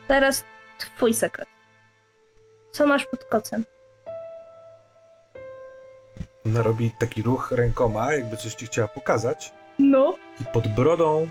[0.08, 0.44] Teraz
[0.78, 1.48] twój sekret.
[2.72, 3.66] Co masz pod kocem?
[6.46, 9.54] Ona robi taki ruch rękoma, jakby coś ci chciała pokazać.
[9.80, 10.16] No.
[10.42, 11.28] I pod brodą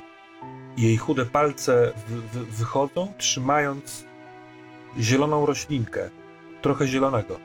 [0.76, 4.04] jej chude palce wy- wy- wychodzą, trzymając
[4.98, 6.10] zieloną roślinkę.
[6.62, 7.40] Trochę zielonego.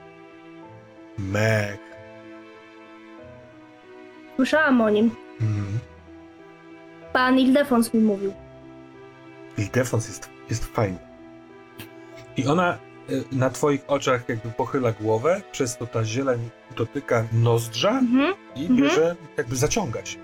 [1.17, 1.79] Mech.
[4.35, 5.11] Słyszałam o nim.
[5.41, 5.79] Mhm.
[7.13, 8.33] Pan Ildefons mi mówił.
[9.57, 10.97] Ildefons jest, jest fajny.
[12.37, 12.77] I ona
[13.09, 18.33] y, na twoich oczach jakby pochyla głowę, przez to ta zieleń dotyka nozdrza Mhm.
[18.55, 18.77] i Mhm.
[18.81, 20.17] bierze, jakby zaciąga się.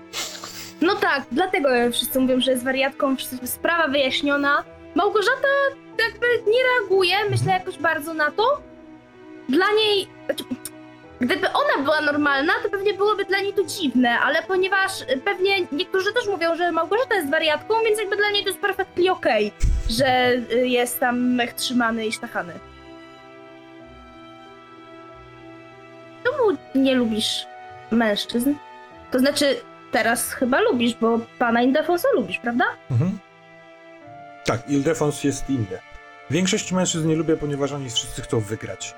[0.80, 4.64] No tak, dlatego wszyscy mówią, że jest wariatką, sprawa wyjaśniona.
[4.94, 5.48] Małgorzata
[6.10, 8.62] jakby nie reaguje, myślę jakoś bardzo na to.
[9.48, 10.44] Dla niej, znaczy,
[11.22, 14.92] gdyby ona była normalna, to pewnie byłoby dla niej to dziwne, ale ponieważ
[15.24, 19.10] pewnie niektórzy też mówią, że Małgorzata jest wariatką, więc jakby dla niej to jest perfectly
[19.12, 19.52] okej,
[19.88, 22.52] że y, jest tam mech trzymany i sztachany.
[26.24, 27.46] Czemu nie lubisz
[27.90, 28.54] mężczyzn?
[29.10, 29.56] To znaczy,
[29.92, 32.64] teraz chyba lubisz, bo pana Indefonsa lubisz, prawda?
[32.90, 33.18] Mhm.
[34.44, 35.78] Tak, Ildefons jest inny.
[36.30, 38.94] Większość mężczyzn nie lubię, ponieważ oni wszyscy chcą wygrać.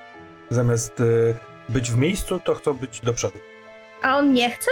[0.50, 1.34] Zamiast y,
[1.68, 3.38] być w miejscu, to chcą być do przodu.
[4.02, 4.70] A on nie chce?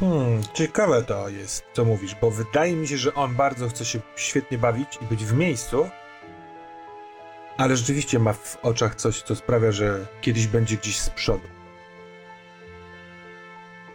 [0.00, 4.00] Hmm, ciekawe to jest, co mówisz, bo wydaje mi się, że on bardzo chce się
[4.16, 5.90] świetnie bawić i być w miejscu,
[7.56, 11.48] ale rzeczywiście ma w oczach coś, co sprawia, że kiedyś będzie gdzieś z przodu.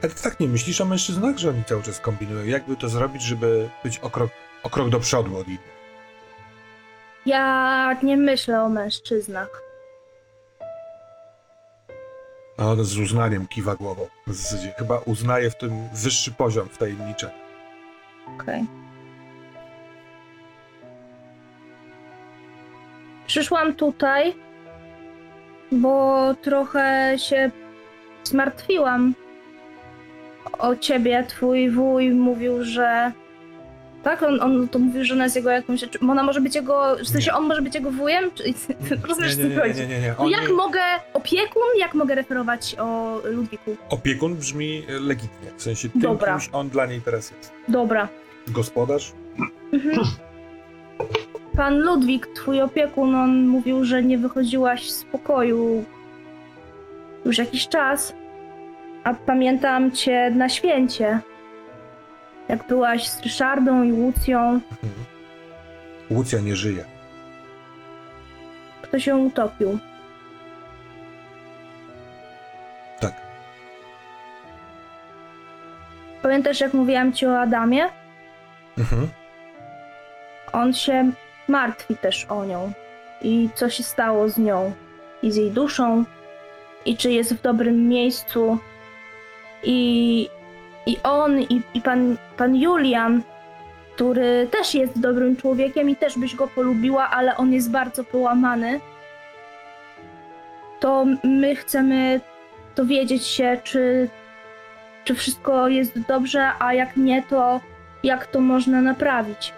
[0.02, 2.46] Ale ty tak nie myślisz o mężczyznach, że oni cały czas kombinują?
[2.46, 4.32] Jakby to zrobić, żeby być o krok,
[4.64, 5.75] o krok do przodu od innych?
[7.26, 9.62] Ja nie myślę o mężczyznach.
[12.58, 14.08] A on z uznaniem kiwa głową.
[14.28, 17.34] W zasadzie chyba uznaje w tym wyższy poziom wtajemniczenia.
[18.36, 18.66] Okej.
[23.28, 24.36] Przyszłam tutaj,
[25.72, 27.52] bo trochę się
[28.24, 29.16] zmartwiłam
[30.60, 31.24] o ciebie.
[31.28, 33.12] Twój wuj mówił, że.
[34.06, 35.80] Tak, on, on to mówił, że ona jest jego jakąś.
[35.82, 36.96] Czy ona może być jego.
[37.04, 37.38] W sensie Nie.
[37.38, 38.32] on może być jego wujem?
[38.36, 38.44] Czy,
[39.10, 39.80] rozumiesz, nie, nie, nie, chodzi?
[39.80, 40.32] nie, nie, nie.
[40.32, 40.80] Jak mogę.
[41.14, 41.62] Opiekun?
[41.80, 43.76] Jak mogę referować o Ludwiku?
[43.90, 46.32] Opiekun brzmi legitnie, w sensie tym, Dobra.
[46.32, 47.52] kimś on dla niej teraz jest.
[47.68, 48.08] Dobra.
[48.48, 49.12] Gospodarz?
[49.74, 49.96] Mhm.
[51.58, 55.84] Pan Ludwik, twój opiekun, on mówił, że nie wychodziłaś z pokoju
[57.26, 58.14] już jakiś czas,
[59.04, 61.20] a pamiętam cię na święcie.
[62.50, 64.60] Jak byłaś z Ryszardą i Łucją.
[66.12, 66.86] Łucja nie żyje.
[68.82, 69.80] kto się utopił.
[73.00, 73.14] Tak.
[76.22, 77.90] Pamiętasz, jak mówiłam ci o Adamie?
[78.78, 79.10] Mhm.
[80.54, 81.12] On się
[81.48, 82.72] martwi też o nią.
[83.22, 84.74] I co się stało z nią
[85.22, 86.04] i z jej duszą,
[86.86, 88.58] i czy jest w dobrym miejscu.
[89.64, 90.30] I,
[90.86, 93.22] i on, i, i pan, pan Julian,
[93.96, 98.80] który też jest dobrym człowiekiem i też byś go polubiła, ale on jest bardzo połamany.
[100.80, 102.22] To my chcemy
[102.76, 104.10] dowiedzieć się, czy,
[105.04, 107.60] czy wszystko jest dobrze, a jak nie, to
[108.04, 109.54] jak to można naprawić.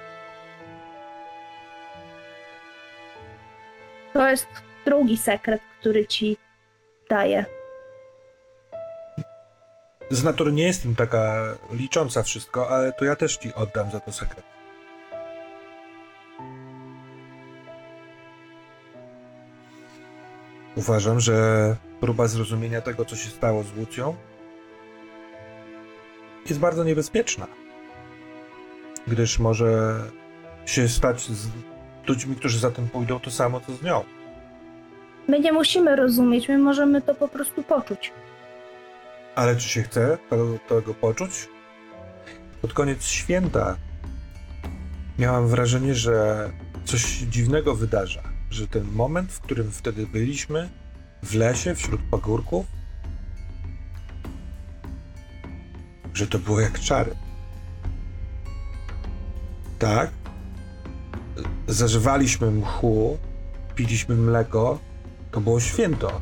[4.13, 4.47] To jest
[4.85, 6.37] drugi sekret, który ci
[7.09, 7.56] daję.
[10.09, 14.11] Z natury nie jestem taka licząca wszystko, ale to ja też ci oddam za to
[14.11, 14.45] sekret.
[20.75, 24.15] Uważam, że próba zrozumienia tego, co się stało z Łucją,
[26.45, 27.47] jest bardzo niebezpieczna.
[29.07, 29.99] Gdyż może
[30.65, 31.47] się stać z
[32.07, 34.03] ludźmi, którzy za tym pójdą, to samo, co z nią.
[35.27, 38.13] My nie musimy rozumieć, my możemy to po prostu poczuć.
[39.37, 41.49] Ale czy się chce tego, tego poczuć?
[42.61, 43.77] Pod koniec święta
[45.19, 46.49] miałam wrażenie, że
[46.85, 48.23] coś dziwnego wydarza.
[48.49, 50.69] Że ten moment, w którym wtedy byliśmy
[51.23, 52.65] w lesie, wśród pagórków,
[56.13, 57.15] że to było jak czary.
[59.79, 60.11] Tak?
[61.67, 63.17] Zażywaliśmy mchu,
[63.75, 64.79] piliśmy mleko,
[65.31, 66.21] to było święto.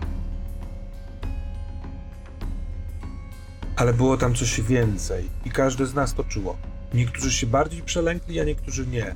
[3.76, 6.58] Ale było tam coś więcej i każdy z nas to czuło.
[6.94, 9.16] Niektórzy się bardziej przelękli, a niektórzy nie.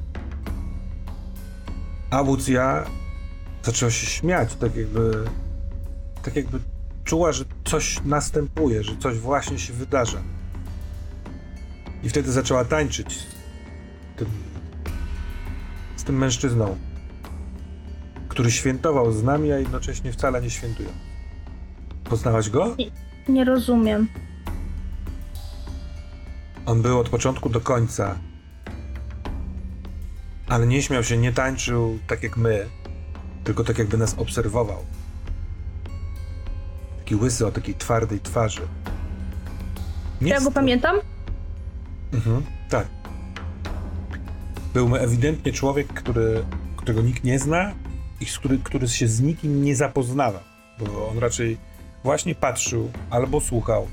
[2.09, 2.85] A Łucja
[3.63, 5.25] zaczęła się śmiać, tak jakby,
[6.23, 6.59] tak jakby
[7.03, 10.21] czuła, że coś następuje, że coś właśnie się wydarza.
[12.03, 13.25] I wtedy zaczęła tańczyć z
[14.17, 14.27] tym,
[15.95, 16.77] z tym mężczyzną,
[18.29, 20.97] który świętował z nami, a jednocześnie wcale nie świętując.
[22.03, 22.75] Poznałaś go?
[23.29, 24.07] Nie rozumiem.
[26.69, 28.17] On był od początku do końca.
[30.47, 32.69] Ale nie śmiał się, nie tańczył tak jak my,
[33.43, 34.85] tylko tak jakby nas obserwował.
[36.97, 38.61] Taki łysy o takiej twardej twarzy.
[40.21, 40.95] Nie Ja go pamiętam?
[42.13, 42.87] Mhm, tak.
[44.73, 46.45] Był ewidentnie człowiek, który,
[46.77, 47.71] którego nikt nie zna
[48.21, 50.41] i z który, który się z nikim nie zapoznawał,
[50.79, 51.57] bo on raczej
[52.03, 53.87] właśnie patrzył albo słuchał.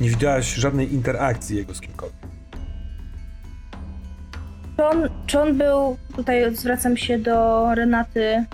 [0.00, 2.16] Nie widziałaś żadnej interakcji jego z kimkolwiek.
[4.76, 8.44] Czy on, czy on był, tutaj zwracam się do Renaty,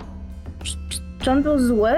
[0.63, 0.77] czy,
[1.19, 1.91] czy on był zły?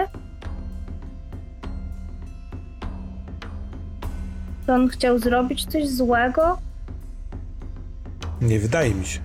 [4.66, 6.58] Czy on chciał zrobić coś złego?
[8.41, 9.20] Nie wydaje mi się.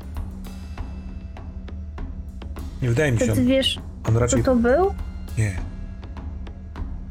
[2.83, 3.33] Nie wydaje mi Czy się.
[3.33, 4.43] ty On, wiesz, on co raczej.
[4.43, 4.95] to był?
[5.39, 5.57] Nie.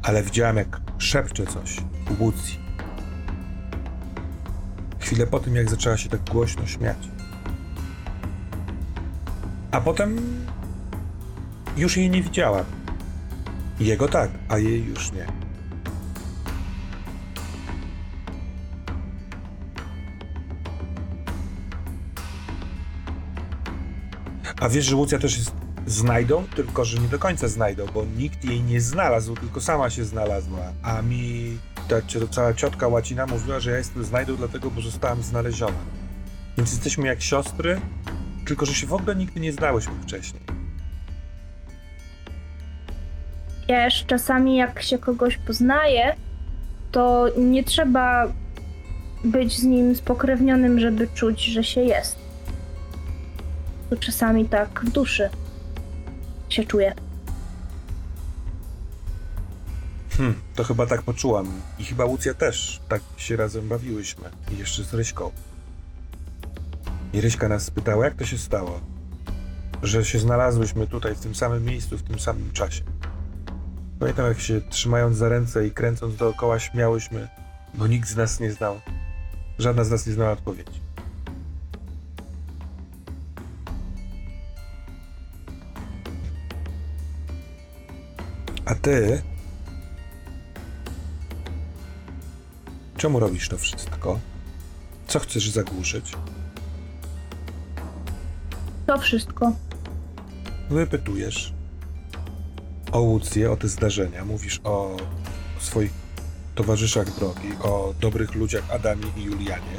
[0.02, 1.76] Ale widziałem, jak szepcze coś
[2.20, 2.32] u
[5.00, 6.98] chwilę po tym, jak zaczęła się tak głośno śmiać.
[9.70, 10.20] A potem
[11.76, 12.64] już jej nie widziała.
[13.80, 15.26] Jego tak, a jej już nie.
[24.60, 25.52] A wiesz, że Łucja też jest
[25.86, 30.04] znajdą, tylko że nie do końca znajdą, bo nikt jej nie znalazł, tylko sama się
[30.04, 30.72] znalazła.
[30.82, 31.58] A mi
[31.90, 35.78] ta cała ciotka łacina mówiła, że ja jestem znajdą dlatego, bo zostałam znaleziona.
[36.56, 37.80] Więc jesteśmy jak siostry,
[38.46, 40.42] tylko że się w ogóle nigdy nie znałyśmy wcześniej.
[43.68, 46.16] Wiesz, czasami jak się kogoś poznaje,
[46.92, 48.32] to nie trzeba
[49.24, 52.16] być z nim spokrewnionym, żeby czuć, że się jest.
[53.90, 55.30] To czasami tak w duszy
[56.48, 56.94] się czuje.
[60.20, 61.52] Hm, to chyba tak poczułam.
[61.78, 62.80] I chyba Łucja też.
[62.88, 64.30] Tak się razem bawiłyśmy.
[64.52, 65.30] I jeszcze z Ryśką.
[67.12, 68.80] I Ryśka nas spytała, jak to się stało,
[69.82, 72.82] że się znalazłyśmy tutaj, w tym samym miejscu, w tym samym czasie.
[73.98, 77.28] Pamiętam, jak się trzymając za ręce i kręcąc dookoła śmiałyśmy,
[77.74, 78.80] bo nikt z nas nie znał.
[79.58, 80.80] Żadna z nas nie znała odpowiedzi.
[88.64, 89.22] A ty
[93.00, 94.18] Czemu robisz to wszystko?
[95.06, 96.12] Co chcesz zagłuszyć?
[98.86, 99.52] To wszystko.
[100.70, 101.52] Wypytujesz
[102.92, 104.96] o Łucję, o te zdarzenia, mówisz o
[105.60, 105.90] swoich
[106.54, 109.76] towarzyszach drogi, o dobrych ludziach Adamie i Julianie.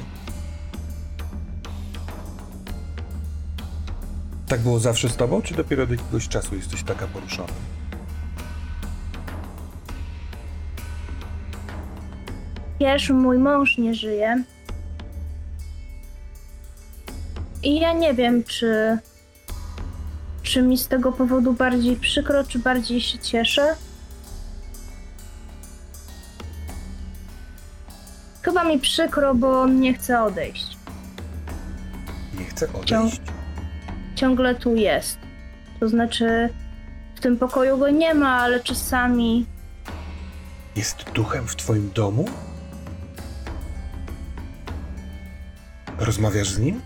[4.47, 7.53] Tak było zawsze z tobą, czy dopiero od jakiegoś czasu jesteś taka poruszona?
[12.81, 14.43] Wiesz, mój mąż nie żyje.
[17.63, 18.97] I ja nie wiem, czy.
[20.43, 23.75] Czy mi z tego powodu bardziej przykro, czy bardziej się cieszę.
[28.41, 30.77] Chyba mi przykro, bo on nie chce odejść.
[32.39, 33.21] Nie chcę odejść.
[34.15, 35.17] Ciągle tu jest.
[35.79, 36.49] To znaczy,
[37.15, 39.45] w tym pokoju go nie ma, ale czasami.
[40.75, 42.25] Jest duchem w twoim domu?
[46.01, 46.81] Rozmawiasz z nim?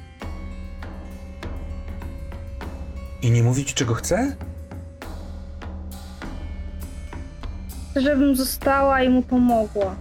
[3.22, 4.36] I nie mówi ci, czego chce?
[7.96, 9.96] żebym została i mu pomogła.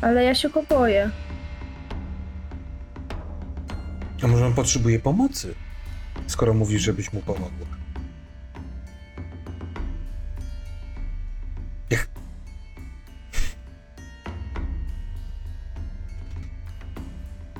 [0.00, 1.10] Ale ja się go boję.
[4.22, 5.54] A może on potrzebuje pomocy,
[6.26, 7.66] skoro mówisz, żebyś mu pomogła?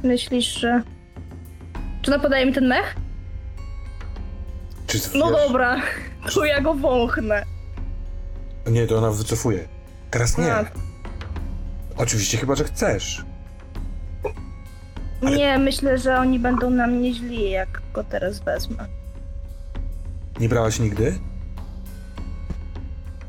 [0.05, 0.83] Myślisz, że.
[2.03, 2.97] Czy ona podaje mi ten mech?
[4.87, 5.77] Czy No wiesz- dobra,
[6.35, 7.45] to ja go wąchnę.
[8.67, 9.69] Nie, to ona wycofuje.
[10.11, 10.55] Teraz nie.
[10.55, 10.65] A.
[11.97, 13.25] Oczywiście, chyba, że chcesz.
[15.23, 18.87] Ale- Nie, myślę, że oni będą na mnie źli, jak go teraz wezmę.
[20.41, 21.19] Nie brałaś nigdy?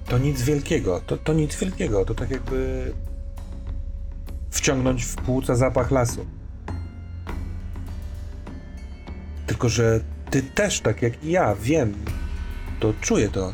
[0.07, 1.01] To nic wielkiego.
[1.07, 2.05] To, to nic wielkiego.
[2.05, 2.91] To tak jakby
[4.51, 6.25] wciągnąć w płuca zapach lasu.
[9.55, 9.99] Tylko, że
[10.29, 11.93] ty też, tak jak i ja, wiem,
[12.79, 13.53] to czuję to.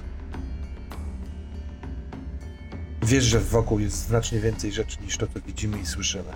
[3.04, 6.32] Wiesz, że wokół jest znacznie więcej rzeczy niż to, co widzimy i słyszymy.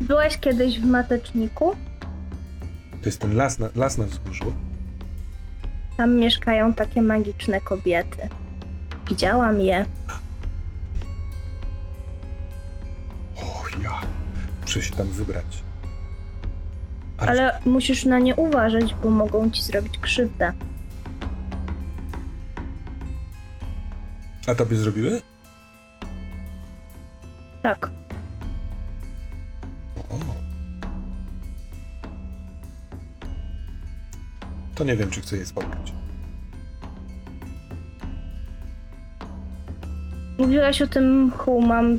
[0.00, 1.76] Byłaś kiedyś w mateczniku?
[2.90, 4.54] To jest ten las na, las na wzgórzu.
[5.96, 8.28] Tam mieszkają takie magiczne kobiety.
[9.08, 9.86] Widziałam je.
[13.36, 14.00] O ja,
[14.62, 15.69] muszę się tam wybrać.
[17.20, 20.52] Ale- Ale musisz na nie uważać, bo mogą ci zrobić krzywdę.
[24.46, 25.22] A tobie zrobiły?
[27.62, 27.90] Tak.
[30.10, 30.18] O.
[34.74, 35.92] To nie wiem, czy chcę je spotkać.
[40.38, 41.60] Mówiłaś o tym mchu.
[41.62, 41.98] Mam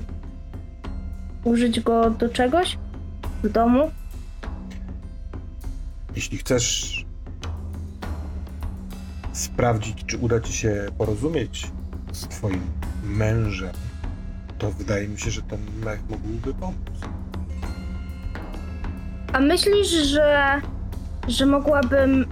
[1.43, 2.77] użyć go do czegoś?
[3.43, 3.91] W domu?
[6.15, 7.05] Jeśli chcesz
[9.33, 11.71] sprawdzić, czy uda ci się porozumieć
[12.11, 12.61] z twoim
[13.03, 13.73] mężem,
[14.57, 16.77] to wydaje mi się, że ten mech mógłby pomóc.
[19.33, 20.61] A myślisz, że,
[21.27, 22.25] że mogłabym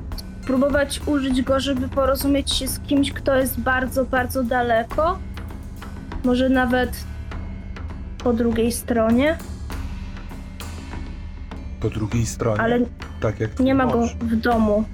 [0.46, 5.20] próbować użyć go, żeby porozumieć się z kimś, kto jest bardzo, bardzo daleko?
[6.24, 7.04] Może nawet
[8.24, 9.38] po drugiej stronie?
[11.80, 12.80] Po drugiej stronie, Ale
[13.20, 14.86] tak jak nie ma go w domu.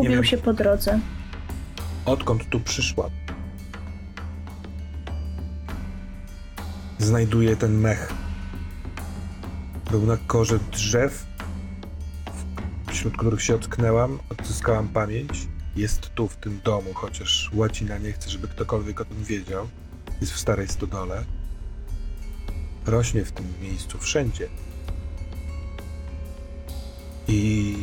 [0.00, 0.24] Wiem.
[0.24, 1.00] się po drodze.
[2.04, 3.10] Odkąd tu przyszła?
[6.98, 8.12] Znajduje ten mech
[9.90, 11.26] pełna korze drzew,
[12.86, 15.48] wśród których się ocknęłam, odzyskałam pamięć.
[15.76, 19.68] Jest tu, w tym domu, chociaż łacina nie chce, żeby ktokolwiek o tym wiedział.
[20.20, 21.24] Jest w starej stodole.
[22.86, 24.48] Rośnie w tym miejscu wszędzie.
[27.28, 27.76] I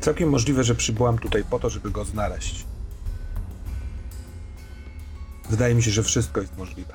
[0.00, 2.64] całkiem możliwe, że przybyłam tutaj po to, żeby go znaleźć.
[5.50, 6.94] Wydaje mi się, że wszystko jest możliwe.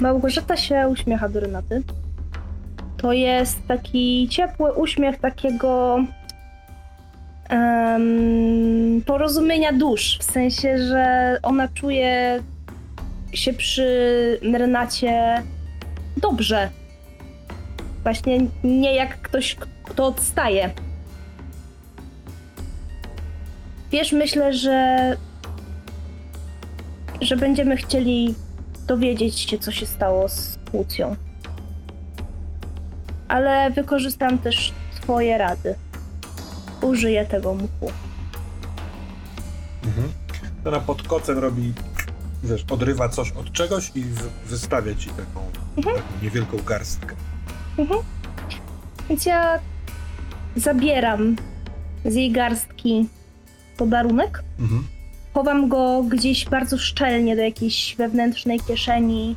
[0.00, 1.82] Małgorzata się uśmiecha do Renaty.
[2.96, 5.98] To jest taki ciepły uśmiech takiego
[7.48, 10.18] em, porozumienia dusz.
[10.18, 12.42] W sensie, że ona czuje
[13.32, 15.42] się przy Renacie
[16.16, 16.70] dobrze.
[18.02, 20.70] Właśnie nie jak ktoś, kto odstaje.
[23.90, 25.16] Wiesz, myślę, że
[27.20, 28.34] że będziemy chcieli
[28.86, 31.16] dowiedzieć się, co się stało z Łucją.
[33.28, 34.72] Ale wykorzystam też
[35.02, 35.74] Twoje rady.
[36.82, 37.92] Użyję tego mchu.
[39.84, 40.08] Mhm.
[40.64, 41.72] Ona pod kocem robi,
[42.44, 44.04] wiesz, odrywa coś od czegoś i
[44.46, 45.40] wystawia ci taką,
[45.76, 45.90] taką
[46.22, 47.16] niewielką garstkę.
[49.08, 49.58] Więc ja
[50.56, 51.36] zabieram
[52.04, 53.08] z jej garstki
[53.76, 54.42] podarunek.
[54.58, 54.86] Mhm.
[55.34, 59.36] Chowam go gdzieś bardzo szczelnie do jakiejś wewnętrznej kieszeni,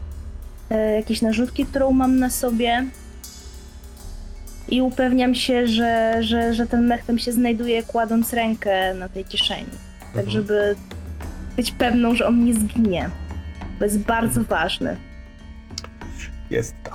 [0.70, 2.86] e, jakiejś narzutki, którą mam na sobie.
[4.72, 9.26] I upewniam się, że, że, że ten mech tam się znajduje, kładąc rękę na tej
[9.26, 9.66] kieszeni.
[10.00, 10.30] Tak, Mhm.
[10.30, 10.76] żeby
[11.56, 13.10] być pewną, że on nie zginie.
[13.80, 14.98] To jest bardzo ważne.
[16.50, 16.92] Jest to.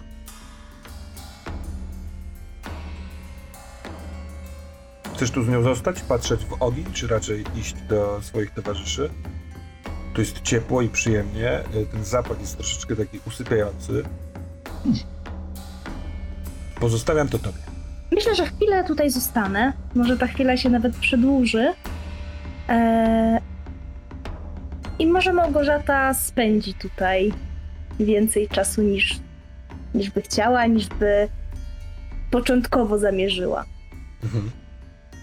[5.14, 9.10] Chcesz tu z nią zostać, patrzeć w ogień, czy raczej iść do swoich towarzyszy?
[10.14, 11.60] Tu jest ciepło i przyjemnie.
[11.92, 14.02] Ten zapach jest troszeczkę taki usypiający.
[16.84, 17.58] Pozostawiam to tobie.
[18.12, 19.72] Myślę, że chwilę tutaj zostanę.
[19.94, 21.72] Może ta chwila się nawet przedłuży.
[22.68, 23.40] Eee...
[24.98, 27.32] I może Małgorzata spędzi tutaj
[28.00, 29.20] więcej czasu niż,
[29.94, 31.28] niż by chciała, niż by
[32.30, 33.64] początkowo zamierzyła.
[34.24, 34.50] Mhm.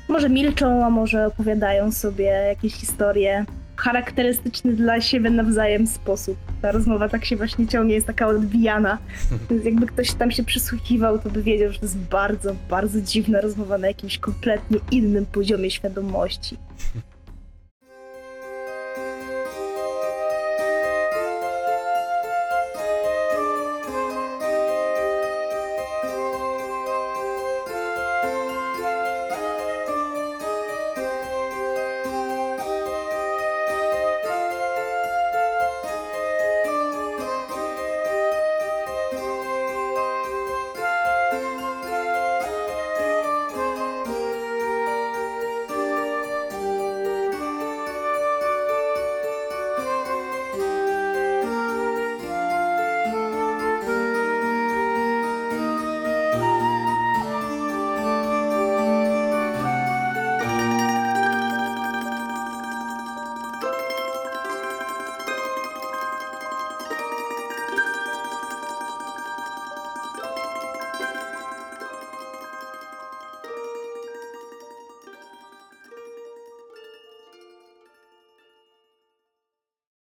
[0.09, 3.45] Może milczą, a może opowiadają sobie jakieś historie
[3.81, 6.37] charakterystyczny dla siebie nawzajem sposób.
[6.61, 8.97] Ta rozmowa tak się właśnie ciągnie, jest taka odbijana.
[9.49, 13.41] Więc jakby ktoś tam się przysłuchiwał, to by wiedział, że to jest bardzo, bardzo dziwna
[13.41, 16.57] rozmowa na jakimś kompletnie innym poziomie świadomości.